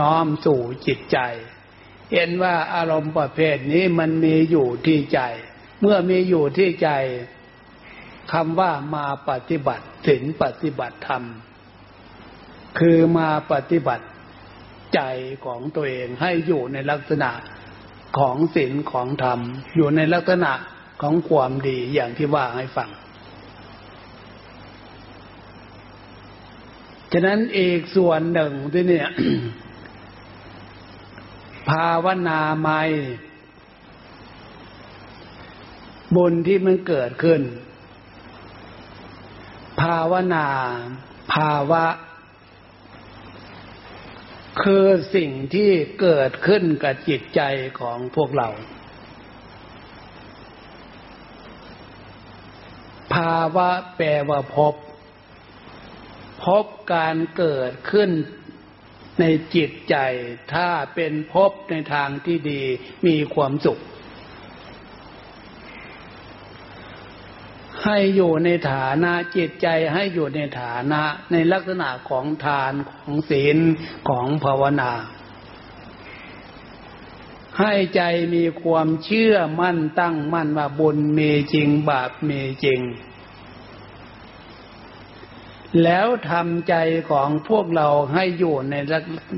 [0.00, 1.18] น้อมสู่จิตใจ
[2.12, 5.20] เห็นว่าอารมณ์ประเภทนี้มันมีอยู่ที่ใจ
[5.80, 6.90] เมื่อมีอยู่ที่ใจ
[8.32, 11.24] คำว่ามาปฏิบัติศีลปฏิบัติธรรม
[12.78, 14.06] คือมาปฏิบัติ
[14.94, 15.00] ใจ
[15.44, 17.30] ของตัวเองให้อยู่ในลักษณะ
[18.18, 19.40] ของศีลของธรรม
[19.76, 20.52] อยู่ในลักษณะ
[21.02, 22.90] ของความดีอย่างที่ว่าให้ฟัง
[27.12, 29.08] ฉะนั้นอีกส่วนหนึ่งที่เนี่ย
[31.68, 32.80] ภาวนาไม่
[36.16, 37.40] บุญที่มันเกิดขึ้น
[39.80, 40.48] ภาวนา
[41.34, 41.86] ภาวะ
[44.62, 47.40] คือสิ่งที่เกิดขึ้นกับจิตใจ
[47.80, 48.48] ของพวกเรา
[53.14, 54.74] ภาวะแปลว่าพบ
[56.44, 56.64] พบ
[56.94, 58.10] การเกิดขึ้น
[59.20, 59.96] ในจิตใจ
[60.54, 62.62] ถ้าเป็นพบในทางที่ดี
[63.06, 63.80] มีความสุข
[67.88, 73.58] ให้อยู่ในฐานะจิตใจให้อยู่ในฐานะในลักษณะของทานของศีล
[74.08, 74.92] ของภาวนา
[77.58, 78.02] ให้ใจ
[78.34, 82.80] มีความเชื่อมั่นตั้งมั่นว่าบุญมีจริงบาปมีจริง
[85.82, 86.74] แล้วทำใจ
[87.10, 88.74] ของพวกเราให้อยู่ใน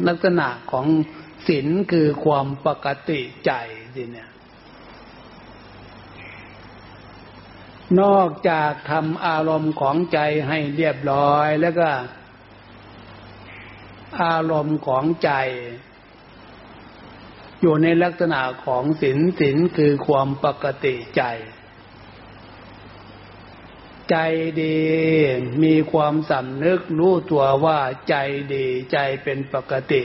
[0.08, 0.86] ลักษณะของ
[1.48, 3.52] ศีลคือความปกติใจ
[3.94, 4.29] สิเนี่ย
[8.00, 11.90] นอกจากทำอารมณ์ของใจให้เรียบร้อยแล้วก็
[14.22, 15.30] อารมณ์ของใจ
[17.60, 21.22] อยู่ในลักษณะของศีลศีลคือความปกติใจ
[24.10, 24.16] ใจ
[24.62, 24.80] ดี
[25.62, 28.16] มีความสำนึกรู้ตัวว่าใจ
[28.54, 30.02] ดีใจเป็นปกติ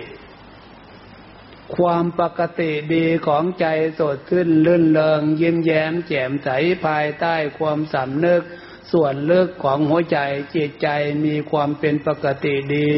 [1.73, 3.65] ความปกติดีของใจ
[3.99, 6.49] สดขึ้นลื่นเริงยิ้มแย้มแจ่มใส
[6.86, 8.43] ภายใต้ความสำนึก
[8.91, 10.19] ส่วนลึกของหัวใจ
[10.56, 10.88] จิตใจ
[11.25, 12.93] มีความเป็นปกติดี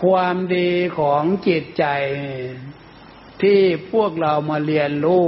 [0.00, 1.86] ความดีของจิตใจ
[3.42, 3.60] ที่
[3.92, 5.26] พวกเรามาเรียนรู้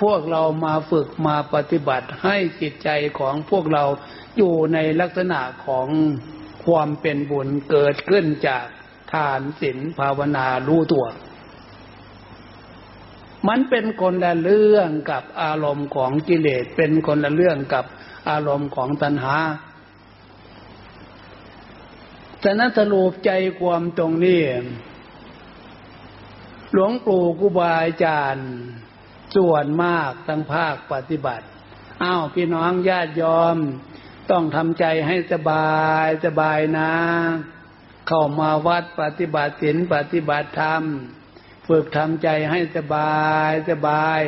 [0.00, 2.88] พวกเรามาฝึกมาปฏิบัติให้จิตใจ
[3.18, 3.84] ของพวกเรา
[4.36, 5.88] อยู่ในลักษณะของ
[6.66, 8.64] ความเป็นบุญเกิดขึ้นจาก
[9.14, 11.06] ทานศีลภาวนารู้ตัว
[13.48, 17.84] มันเป็นคนละเรื่องกับอารมณ์ของกิเลส เป็นคนละเรื่องกับ
[18.30, 19.36] อารมณ์ของตัณหา
[22.40, 23.30] แต่นั้นสรุปใจ
[23.60, 24.42] ความตรงนี้
[26.72, 28.48] หลวงปู่กุบาอาจารย์
[29.36, 31.46] ส่วนมากทั้งภาคปฏิบัติ
[32.02, 33.56] อ้าวพี่น้องญาติยอม
[34.30, 36.92] ต้องทำใจให้สบายสบายนะ
[38.08, 40.82] เข้ามาวัดปฏิบัติศีลปฏิบัติธรรม
[41.68, 44.20] ฝึกทำใจให้สบายสบาย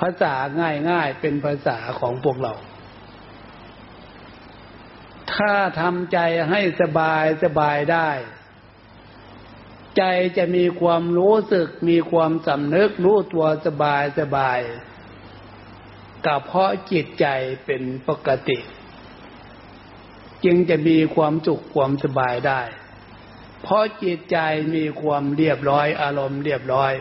[0.00, 2.54] ภาษาง่ายง่ายเป็นภาษาของพวกเรา
[5.34, 6.18] ถ้าทำใจ
[6.50, 8.10] ให้สบายสบายได้
[9.98, 10.04] ใจ
[10.36, 14.60] จะมีความรู้สึกมีความสำนึกรู้ตัวสบายสบาย
[16.24, 17.26] ก็เพราะจิตใจ
[17.66, 18.58] เป็นปกติ
[20.44, 22.62] จึงจะมีความสุขความสบายได้
[23.62, 24.38] เพราะจิตใจ
[24.74, 26.92] มีความเรียบร้อยอารมณ์เรียบร้อย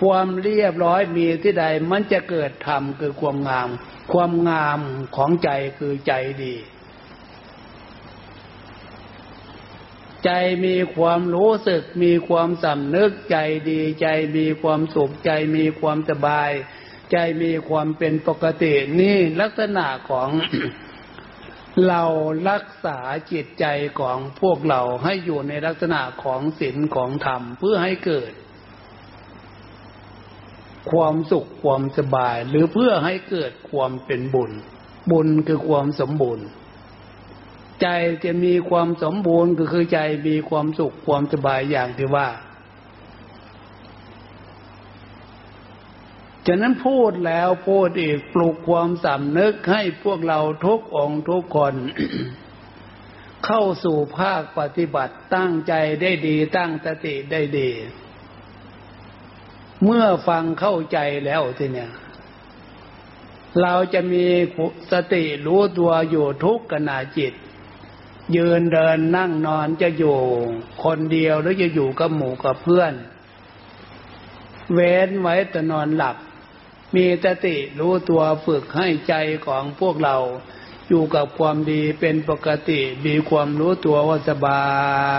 [0.00, 3.68] ความเรียบร้อยมีที่ใดมันจะเกิดธรรมคือความงาม
[4.12, 4.80] ความงาม
[5.16, 6.54] ของใจคือใจดี
[10.24, 10.30] ใจ
[10.64, 13.38] มีความรู้สึกมีความสำนึกใจ
[13.70, 16.50] ดี ใจมีความสุขใจมีความสบาย
[17.12, 20.28] ใจมีความเป็นปกตินี่ลักษณะของ
[21.88, 22.04] เรา
[22.50, 22.98] รักษา
[23.32, 23.64] จิตใจ
[24.00, 28.32] ของพวกเราให้อยู่ในลักษณะของศีลของธรรมเพื่อให้เกิด
[30.92, 34.52] ความสุขความสบาย หรือเพื่อให้เกิดความเป็นบุญ
[35.10, 36.46] บุญคือความสมบูรณ์
[37.82, 37.86] ใจ
[38.24, 39.98] จะมีความสมบูรณ์ก็คือใจ
[40.28, 42.28] มีความสุขความสบายอย่างที่ว่า
[46.46, 51.74] ฉะนั้นพูดแล้วพูดอีกปลุกความสำนึกให้พวกเราทุกองทุกคน
[53.46, 57.70] เข้าสู่ภาคปฏิบัติตั้งใจได้ดีตั้งสติได้ดี
[59.84, 61.90] เมื่อฟังเข้าใจแล้วทีเนี้ย
[63.62, 64.26] เราจะมี
[64.92, 67.32] สติรู้ตัวอยู่ทุกขณะจิต
[68.36, 70.18] ยืนเดินนั่งนอนจะอยู่
[70.84, 72.92] คนเดียวหรือจะอยู่กับหมู่กับเพื่อน
[74.74, 76.16] เว้นไว้แต่นอนหลับ
[76.96, 79.14] มีสติรู้ตัวฝึกให้ใจ
[79.46, 80.16] ของพวกเรา
[80.88, 84.66] อยู่กับความดีเป็นปกติ มีความรู้ตัวว่าสบา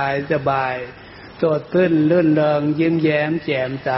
[0.09, 0.76] ยสบาย
[1.41, 3.89] สดขึ้นลื่นเริงยิ้มแย้มแจ่มใส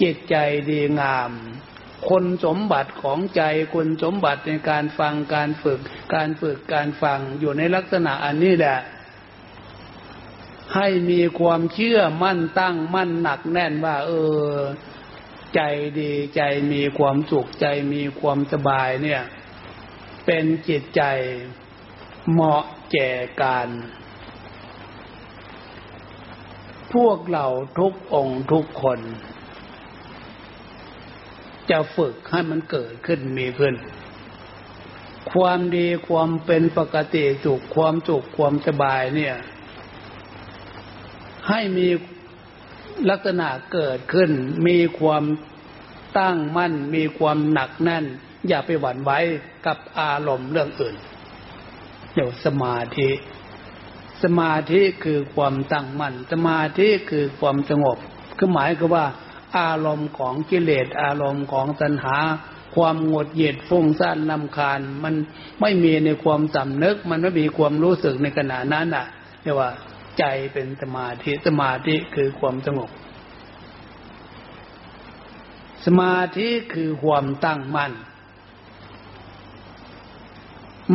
[0.00, 0.36] จิตใจ
[0.70, 1.32] ดีงาม
[2.08, 3.42] คนสมบัติของใจ
[3.74, 5.80] คุณสมบัติในการฟังการฝึก
[6.14, 8.78] การฝึกการฟังอยู่ในลักษณะอันนี้แหละ
[10.74, 14.10] ให้มีความเชื่อมั่นตั้งมั่นหนักแน่นว่า เอ
[14.46, 14.50] อ
[15.54, 15.60] ใจ
[16.00, 16.42] ดีใจ
[16.72, 19.22] มีความสุขใจมีความสบายเนี่ย
[20.26, 21.02] เป็นจิตใจ
[22.30, 23.10] เหมาะแก่
[23.42, 23.68] การ
[26.94, 27.46] พวกเรา
[27.78, 29.00] ทุกองทุกคน
[31.70, 33.74] จะฝึกให้มันเกิดขึ้นมีขึ้น
[35.32, 39.34] ความดีความเป็นปกติสุขความสุขความสบายเนี่ย
[41.48, 41.88] ให้มี
[43.10, 44.30] ลักษณะเกิดขึ้น
[44.66, 45.24] มีความ
[46.18, 48.04] ตั้งมั่น มีความหนักแน่น
[48.48, 49.10] อย่าไปหวั่นไหว
[49.66, 50.96] กับอารมณ์เรื่องอื่น
[52.14, 53.10] เดี๋ยวสมาธิ
[54.22, 57.98] สมาธิคือความตั้งมั่น สมาธิคือความสงบ
[58.38, 59.06] คือหมายคือว่า
[59.58, 62.16] อารมณ์ของกิเลสอารมณ์ของตัณหา
[62.76, 65.14] ความหงดเหยียดฟุ้งซ่านลำคาญ มัน
[65.60, 69.06] ไม่มีในความสำนึก มันไม่มีความรู้สึกในขณะนั้นอะ
[69.42, 69.70] เรียกว่า
[70.18, 72.90] ใจเป็นสมาธิสมาธิคือความสงบ
[75.84, 77.92] สมาธิคือความตั้งมั่น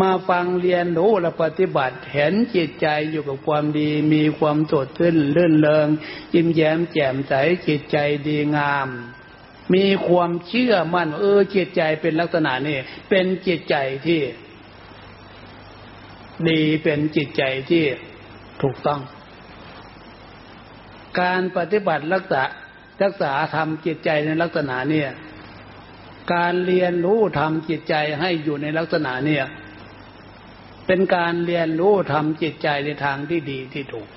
[0.02, 5.88] มาฟังเรียนรู้และปฏิบัติเห็นจิตใจอยู่กับความดี มีความสดชื่นลื่นเริง
[6.34, 7.34] ยิ้มแย้มแจ่มใส
[7.68, 7.98] จิตใจ
[8.28, 8.90] ดีงาม
[9.74, 12.78] มีความเชื่อมั่น เออจิตใจเป็นลักษณะนี้
[13.10, 14.22] เป็นจิตใจที่
[16.50, 17.84] ดีเป็นจิตใจที่
[18.62, 19.02] ถูกต้อง
[21.22, 22.44] การปฏิบัติรักษา
[23.04, 25.10] รักษาทำจิตใจในลักษณะเนี่ย
[26.34, 29.46] การเรียนรู้ทำจิตใจให้อยู่ในลักษณะเนี่ย
[30.88, 34.08] เป็นการเรียนรู้ทำจิตใจในทางที่ดีที่ถูก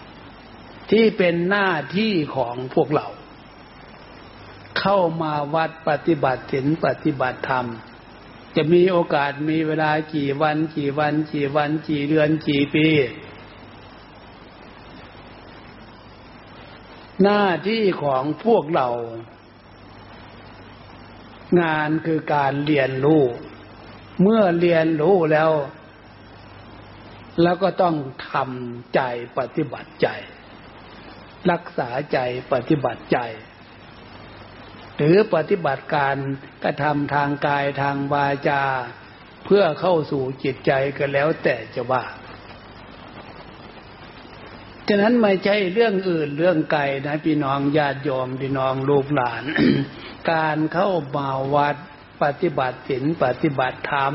[0.90, 3.07] ที่เป็นหน้าที่ของพวกเรา
[4.78, 7.66] เข้ามาวัดปฏิบัติศีลปฏิบัติธรรม
[8.57, 12.88] จะมีโอกาสมีเวลากี่วัน กี่วัน กี่วัน กี่เดือน กี่ปี
[17.22, 18.88] หน้าที่ของพวกเรา
[21.60, 23.22] งานคือการเรียนรู้
[24.22, 25.50] เมื่อเรียนรู้แล้ว
[27.42, 27.96] แล้วก็ต้อง
[28.30, 29.00] ทำใจ
[29.38, 30.08] ปฏิบัติใจ
[31.50, 32.18] รักษาใจ
[32.52, 33.18] ปฏิบัติใจ
[34.96, 36.16] หรือปฏิบัติการ
[36.64, 38.62] กระทำทางกายทางวาจา
[39.44, 42.04] เพื่อเข้าสู่จิตใจก็แล้วแต่จะว่า
[44.89, 49.45] ฉะนั้นไม่ใช่เรื่องอื่นเรื่องไกลนะพี่น้องญาติโยมพี่น้องลูกหลาน
[50.33, 51.76] การเข้ามาวัด
[52.22, 54.14] ปฏิบัติศีลปฏิบัติธรรม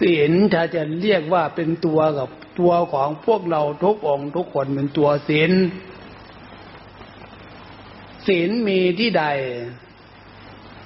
[0.00, 2.28] ศีลถ้าจะเรียกว่าเป็นตัวกับ
[2.60, 5.52] ตัวของพวกเราทุกองทุกคนเป็นตัวศีล
[8.26, 9.24] ศีลมีที่ใด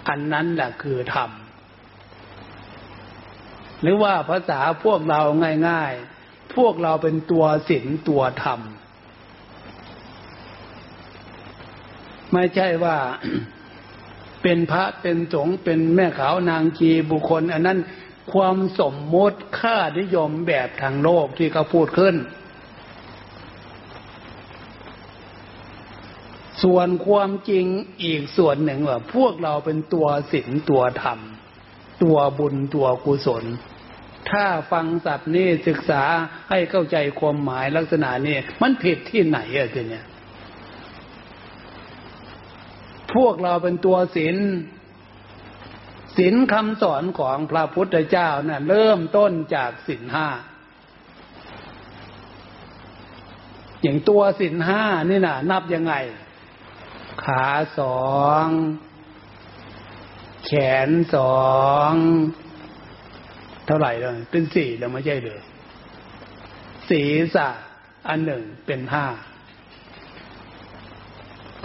[0.09, 1.31] อันนั้นแหละคือธรรม
[3.83, 5.21] หรือว่าภาษาพวกเรา
[5.69, 6.18] ง่าย ๆ
[6.57, 8.61] พวกเราเป็นตัวศีลตัวธรรม
[12.32, 12.96] ไม่ใช่ว่า
[14.42, 17.78] เป็นพระเป็นสงฆ์เป็นแม่ขาวนางชีบุคคล อันนั้น
[18.32, 22.16] ความสมมติค่านิยมแบบทางโลกที่เขาพูดขึ้น
[26.62, 27.66] ส่วนความจริง
[28.03, 31.18] อีกส่วนหนึ่งว่า พวกเราเป็นตัวศีลตัวธรรม
[32.03, 33.44] ตัวบุญตัวกุศล
[34.31, 36.03] ถ้าฟังสัตว์นี่ศึกษา
[36.51, 40.07] ให้เข้าใจความหมายลักษณะนี้มันผิดที่ไหนอะทีเนี้ย
[43.14, 44.37] พวกเราเป็นตัวศีล
[46.16, 50.29] ศีลคำสอนของพระพุทธเจ้านะ่ะ เริ่มต้นจากศีลห้า
[53.83, 55.95] อย่างตัวศีลห้านี่นะนับยังไง
[57.24, 57.47] ขา
[57.79, 58.09] สอ
[58.45, 58.47] ง
[60.47, 60.51] แข
[60.89, 61.43] นสอ
[61.91, 61.93] ง
[63.69, 65.41] เท่าไหร่เลยเป็นสี่แล้วไม่ใช่เลย
[66.89, 67.49] ศีรษะ
[68.09, 69.07] อันหนึ่งเป็นห้า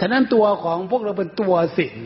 [0.00, 2.00] ฉะนั้นตัวของพวกเราเป็นตัวศีล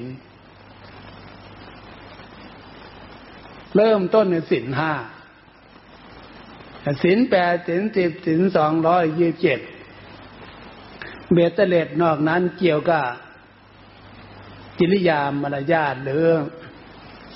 [3.77, 4.93] เริ่มต้นในสินห้า
[7.05, 9.61] สินแปดสินสิบสินสองร้อยยี่สิบเจ็ด
[11.33, 13.05] เบตเตเลตนอกนั้นเกี่ยวกับ
[14.79, 16.25] จิริยามารยาทหรือ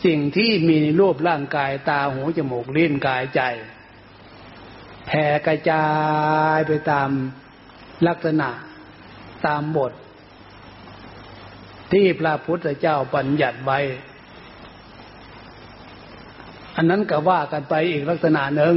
[0.04, 3.40] สิ่งที่มีในรูปร่างกายตาหูจมูกลิ้นกายใจ
[5.06, 5.86] แผ่กระจา
[6.56, 7.10] ยไปตาม
[8.06, 8.48] ลักษณะ
[9.46, 9.92] ตามบท
[11.92, 13.78] ที่พระพุทธเจ้าบัญญัติไว้
[16.76, 18.76] อันนั้นก็ว่ากันไปอีกลักษณะหนึ่ง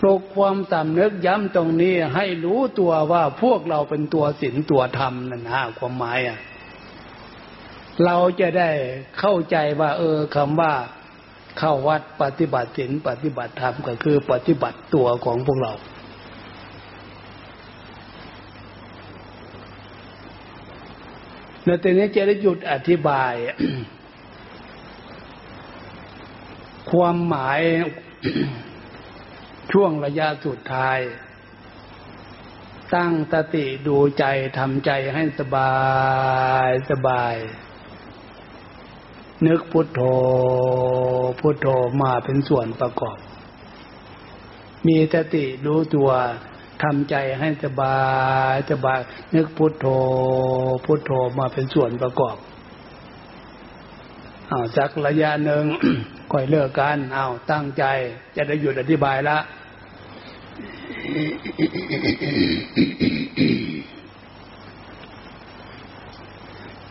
[0.00, 6.38] ปลุกความสำนึกย้ำตรงนี้ให้รู้ตัวว่าพวกเราเป็นตัวศีลตัวธรรมนั่นนะความหมายอะ
[8.04, 8.70] เราจะได้
[9.18, 10.72] เข้าใจว่า เออคำว่า
[11.58, 15.72] เข้าวัดปฏิบัติศีลปฏิบัติธรรมก็คือปฏิบัติตัวของพวกเรา
[21.64, 23.32] แล้วทีนี้จะได้หยุดอธิบาย
[26.90, 27.60] ความหมาย
[29.72, 30.98] ช่วงระยะสุดท้าย
[32.94, 34.24] ตั้งตติดูใจ
[34.58, 35.74] ทำใจให้สบา
[36.66, 37.34] ยสบาย
[39.44, 40.00] นึกพุทโธ
[41.40, 41.66] พุทโธ
[42.02, 43.18] มาเป็นส่วนประกอบ
[44.86, 46.10] มีสติรู้ตัว
[46.82, 47.98] ทำใจให้สบา
[48.52, 49.00] ยสบาย
[49.34, 49.86] นึกพุทโธ
[50.84, 52.36] พุทโธมาเป็นส่วนประกอบ
[54.50, 55.64] อาสักระยะหนึ่ง
[56.32, 57.84] ค่อยเลิกกันเอาตั้งใจ
[58.36, 59.38] จะได้หยุดอธิบายละ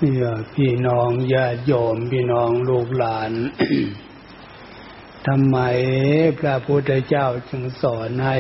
[0.01, 3.31] เนี่ยพี่น้องญาติโยมพี่น้องลูกหลาน
[5.27, 5.57] ทำไม
[6.39, 8.37] พระพุทธเจ้าจึงสอนให้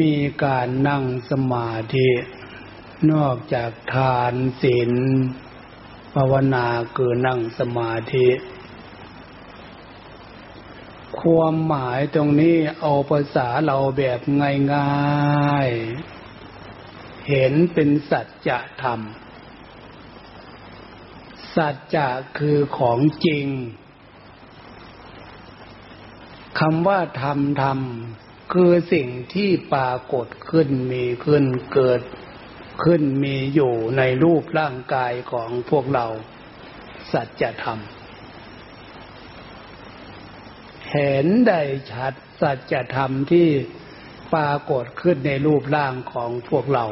[0.00, 0.14] มี
[0.44, 2.08] การนั่งสมาธิ
[3.12, 4.90] นอกจากทานศีล
[6.14, 6.66] ภาวนา
[6.96, 8.28] คือนั่งสมาธิ
[11.20, 14.20] ความหมายตรงนี้เอาภาษาเราแบบ
[14.74, 16.15] ง่ายๆ
[17.28, 18.50] เห็นเป็นสัจ
[18.82, 19.00] ธรรม
[21.56, 22.08] สัจจะ
[22.38, 23.46] คือของจริง
[26.58, 27.80] คำว่าธรรมธรรม
[28.52, 32.00] คือสิ่งที่ปรากฏขึ้นมีขึ้นเกิด
[32.84, 36.06] ขึ้นมีอยู่ในรูปร่างกายของพวกเรา
[37.12, 37.78] สัจธรรม
[40.92, 41.60] เห็นได้
[41.92, 43.48] ชัดสัจธรรมที่
[44.34, 46.86] ปรากฏขึ้นในรูปร่างของพวกเรา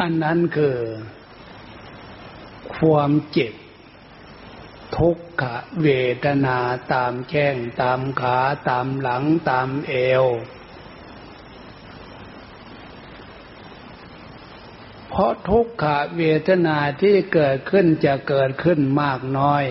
[0.00, 0.78] อันนั้นคือ
[2.76, 3.54] ความเจ็บ
[4.96, 5.44] ทุกข
[5.82, 5.88] เว
[6.24, 6.58] ทนา
[6.92, 8.38] ตามแข้งตามขา
[8.68, 10.26] ตามหลังตามเอว
[15.08, 15.84] เพราะทุกข
[16.16, 19.64] เวทนาที่เกิดขึ้นจะเกิดขึ้นมากน้อย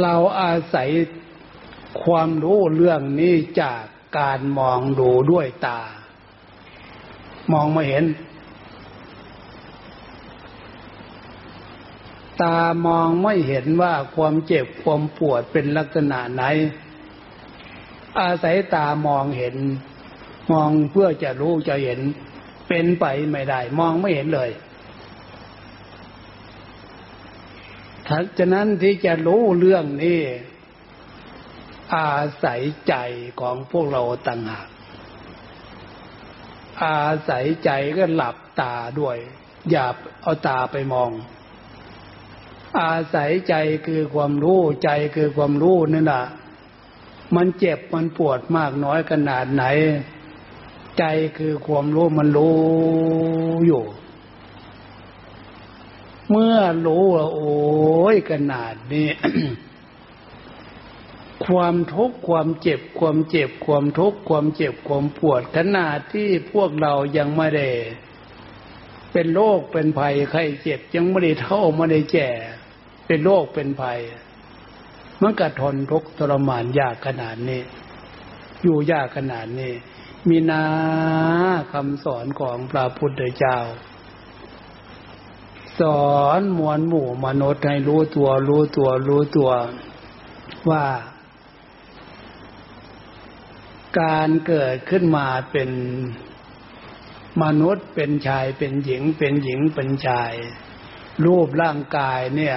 [0.00, 0.90] เราอาศัย
[2.02, 3.82] ความรู้เรื่องนี้จาก
[4.18, 5.80] การมองดูด้วยตา
[7.52, 8.04] มองไม่เห็น
[12.42, 16.42] ตามองไม่เห็นว่าความเจ็บความปวดเป็นลักษณะไหน
[18.20, 19.56] อาศัยตามองเห็น
[20.52, 22.00] มองเพื่อจะรู้จะเห็น
[22.68, 24.50] เป็นไปไม่ได้ มองไม่เห็นเลย
[28.38, 30.20] ฉะนั้นที่จะรู้เรื่องนี้
[31.94, 32.94] อาศัยใจ
[33.40, 34.68] ของพวกเราต่างหาก
[36.84, 39.16] อาศัยใจก็หลับตาด้วย
[39.70, 39.86] อย่า
[40.22, 41.10] เอาตาไปมอง
[42.80, 43.54] อาศัยใจ
[43.86, 46.24] คือความรู้ใจคือความรู้นั่นแหละ
[47.36, 49.64] มันเจ็บมันปวดมากน้อยขนาดไหน
[50.98, 51.04] ใจ
[51.38, 52.56] คือความรู้มันรู้
[53.66, 53.82] อยู่
[56.30, 56.56] เมื่อ
[56.86, 57.54] รู้ว่าโอ้
[58.14, 59.08] ยขนาดนี้
[61.46, 67.68] ความทุกข์ความเจ็บ ความเจ็บ ความทุกข์ความเจ็บความปวดขนาดที่พวกเรายังไม่ได้
[69.12, 72.30] เป็นโรคเป็นภัยไข้เจ็บยังไม่ได้เท่าไม่ได้แก่
[73.06, 74.00] เป็นโรคเป็นภัย
[75.22, 77.62] มันก็ทนทุกข์ทรมานยากขนาดนี้
[78.62, 79.72] อยู่ยากขนาดนี้
[80.28, 80.64] มีนา
[81.72, 83.58] คำสอนของพระพุทธเจ้า
[85.80, 89.50] สอนมวลหมู่มนุษย์ให้รู้ตัวรู้ตัวรู้ตัว
[90.70, 90.84] ว่า
[93.98, 95.70] การเกิดขึ้นมาเป็น
[97.42, 100.32] มนุษย์เป็นชายเป็นหญิง เป็นหญิงเป็นชาย
[101.24, 102.56] รูปร่างกายเนี่ย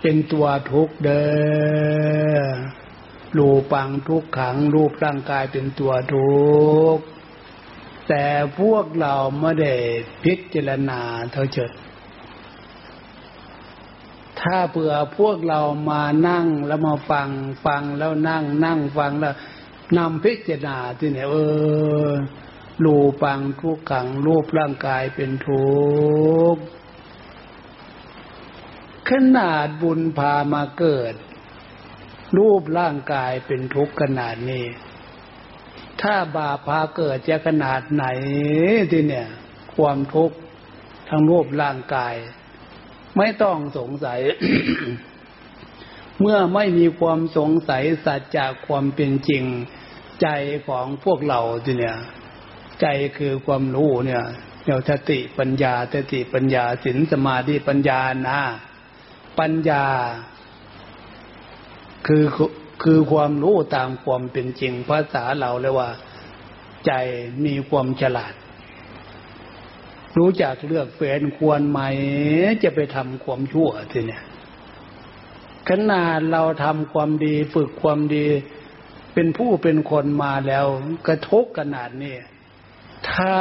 [0.00, 1.24] เป็นตัวทุกข์เด้
[2.36, 2.46] อ
[3.38, 6.38] รูปังทุกขังรูปร่างกายเป็นตัวทุ
[6.96, 7.04] กข์
[8.08, 8.26] แต่
[8.58, 9.74] พวกเราไม่ได้
[10.24, 11.00] พิจารณา
[11.32, 11.72] เท่าเฉิด
[14.40, 17.28] ถ้าเผื่อพวกเรามานั่งแล้วมาฟัง
[17.66, 19.34] ฟังแล้วนั่งนั่งฟังแล้ว
[19.96, 21.36] นำพิจารณาที่เนี่ยเอ
[22.08, 22.10] อ
[22.84, 25.68] รูปังทุกขังรูปร่างกายเป็นทุ
[26.54, 26.62] กข์
[29.08, 31.14] ขนาดบุญพามาเกิด
[32.38, 34.64] รูปร่างกายเป็นทุกข์ขนาดนี้
[36.00, 38.04] ถ้าบาปพาเกิดจะขนาดไหน
[38.90, 39.28] ที่เนี่ย
[39.76, 40.36] ความทุกข์
[41.08, 42.14] ทั้งรูปร่างกาย
[43.16, 44.20] ไม่ต้องสงสัย
[46.20, 49.44] เมื่อไม่มีความสงสัยสัจจากความเป็นจริง
[50.22, 50.28] ใจ
[50.68, 51.96] ของพวกเราทีเนี่ย
[52.80, 52.86] ใจ
[53.18, 54.24] คือความรู้เนี่ย
[54.64, 58.40] เดี๋ยวสติปัญญาสติปัญญาสินสมาธิปัญญานะ
[59.38, 59.84] ปัญญา
[62.06, 62.24] คือ
[62.82, 65.88] คือความรู้ตามความเป็นจริงภาษาเราเลยว่า
[66.86, 66.92] ใจ
[67.44, 68.34] มีความฉลาด
[70.18, 71.80] รู้จักเลือกเฟ้นควรไหม
[72.62, 74.22] จะไปทำความชั่วทีเนี่ย
[75.68, 78.26] ขนาดเราทำความดีฝึกความดี
[79.14, 80.66] เป็นผู้เป็นคนมาแล้ว
[81.06, 82.14] กระทกขนาดนี้
[83.10, 83.34] ถ้า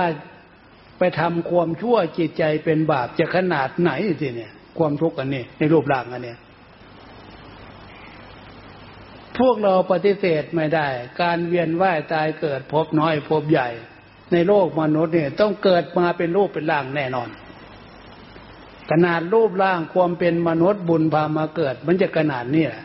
[0.98, 3.92] ไปทำความชั่วจิตใจเป็นบาปจะขนาดไหน
[4.22, 6.36] ทีเนี่ย ความทุกข์อันนี้ ในรูปร่างอันนี้
[9.38, 10.88] พวกเราปฏิเสธไม่ได้
[11.22, 13.70] การเวียนว่ายตายเกิดพบน้อยพบใหญ่
[14.32, 17.30] ในโลกมนุษย์เนี่ยต้องเกิดมาเป็นรูปเป็นร่างแน่นอน
[18.92, 22.84] ขนาดรูปร่างความเป็นมนุษย์บุญพามาเกิด มันจะขนาดนี้แหละ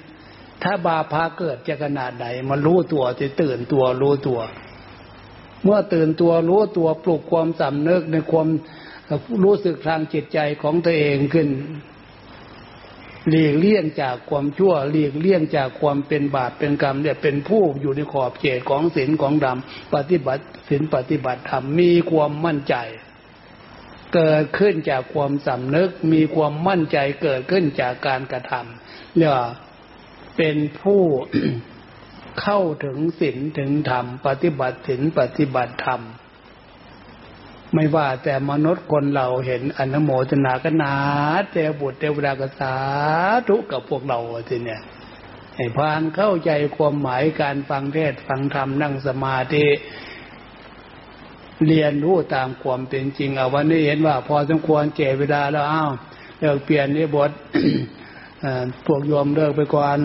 [0.62, 4.40] ถ้าบาพาเกิดจะขนาดไหนมันรู้ตัวจะตื่นตัวรู้ตัว
[5.62, 8.48] เมื่อตื่นตัวรู้ตัวปลุกความสำนึกในความ
[9.44, 11.48] รู้สึกทางจิตใจของตัวเองขึ้น
[13.28, 19.58] หลีกเลี่ยงจากความชั่วหลีกเลี่ยงจากความเป็นบาปเป็นกรรมเนี่ยเป็นผู้อยู่ในขอบเขตของศีลของธรรม
[19.94, 22.76] ปฏิบัติศีลปฏิบัติธรรมมีความมั่นใจ
[24.14, 29.36] เกิดขึ้นจากความสำนึก มีความมั่นใจเกิดขึ้นจากการกระทำเนี่ย
[30.36, 31.02] เป็นผู้
[32.40, 36.00] เข้าถึงศีลถึงธรรม ปฏิบัติศีลปฏิบัติธรรม
[37.74, 40.94] ไม่ว่าแต่มนุษย์คนเราเห็นอนโมทนากันนา
[41.50, 42.74] เทบุตรเทวดากษา
[43.48, 44.18] ทุกกับพวกเรา
[44.48, 44.82] ทีเนี่ย
[45.56, 49.66] ให้พานเข้าใจความหมายการฟังเทศฟังธรรมนั่งสมาธิ
[51.66, 55.90] เรียนรู้ตามความเป็นจริงเอาวันนี้เห็นว่า พอสมควรเจเวลาแล้วอ้าว
[56.38, 57.30] เลิกเปลี่ยนนี่บท
[58.86, 59.98] พวกโยมเลิกไปก่อน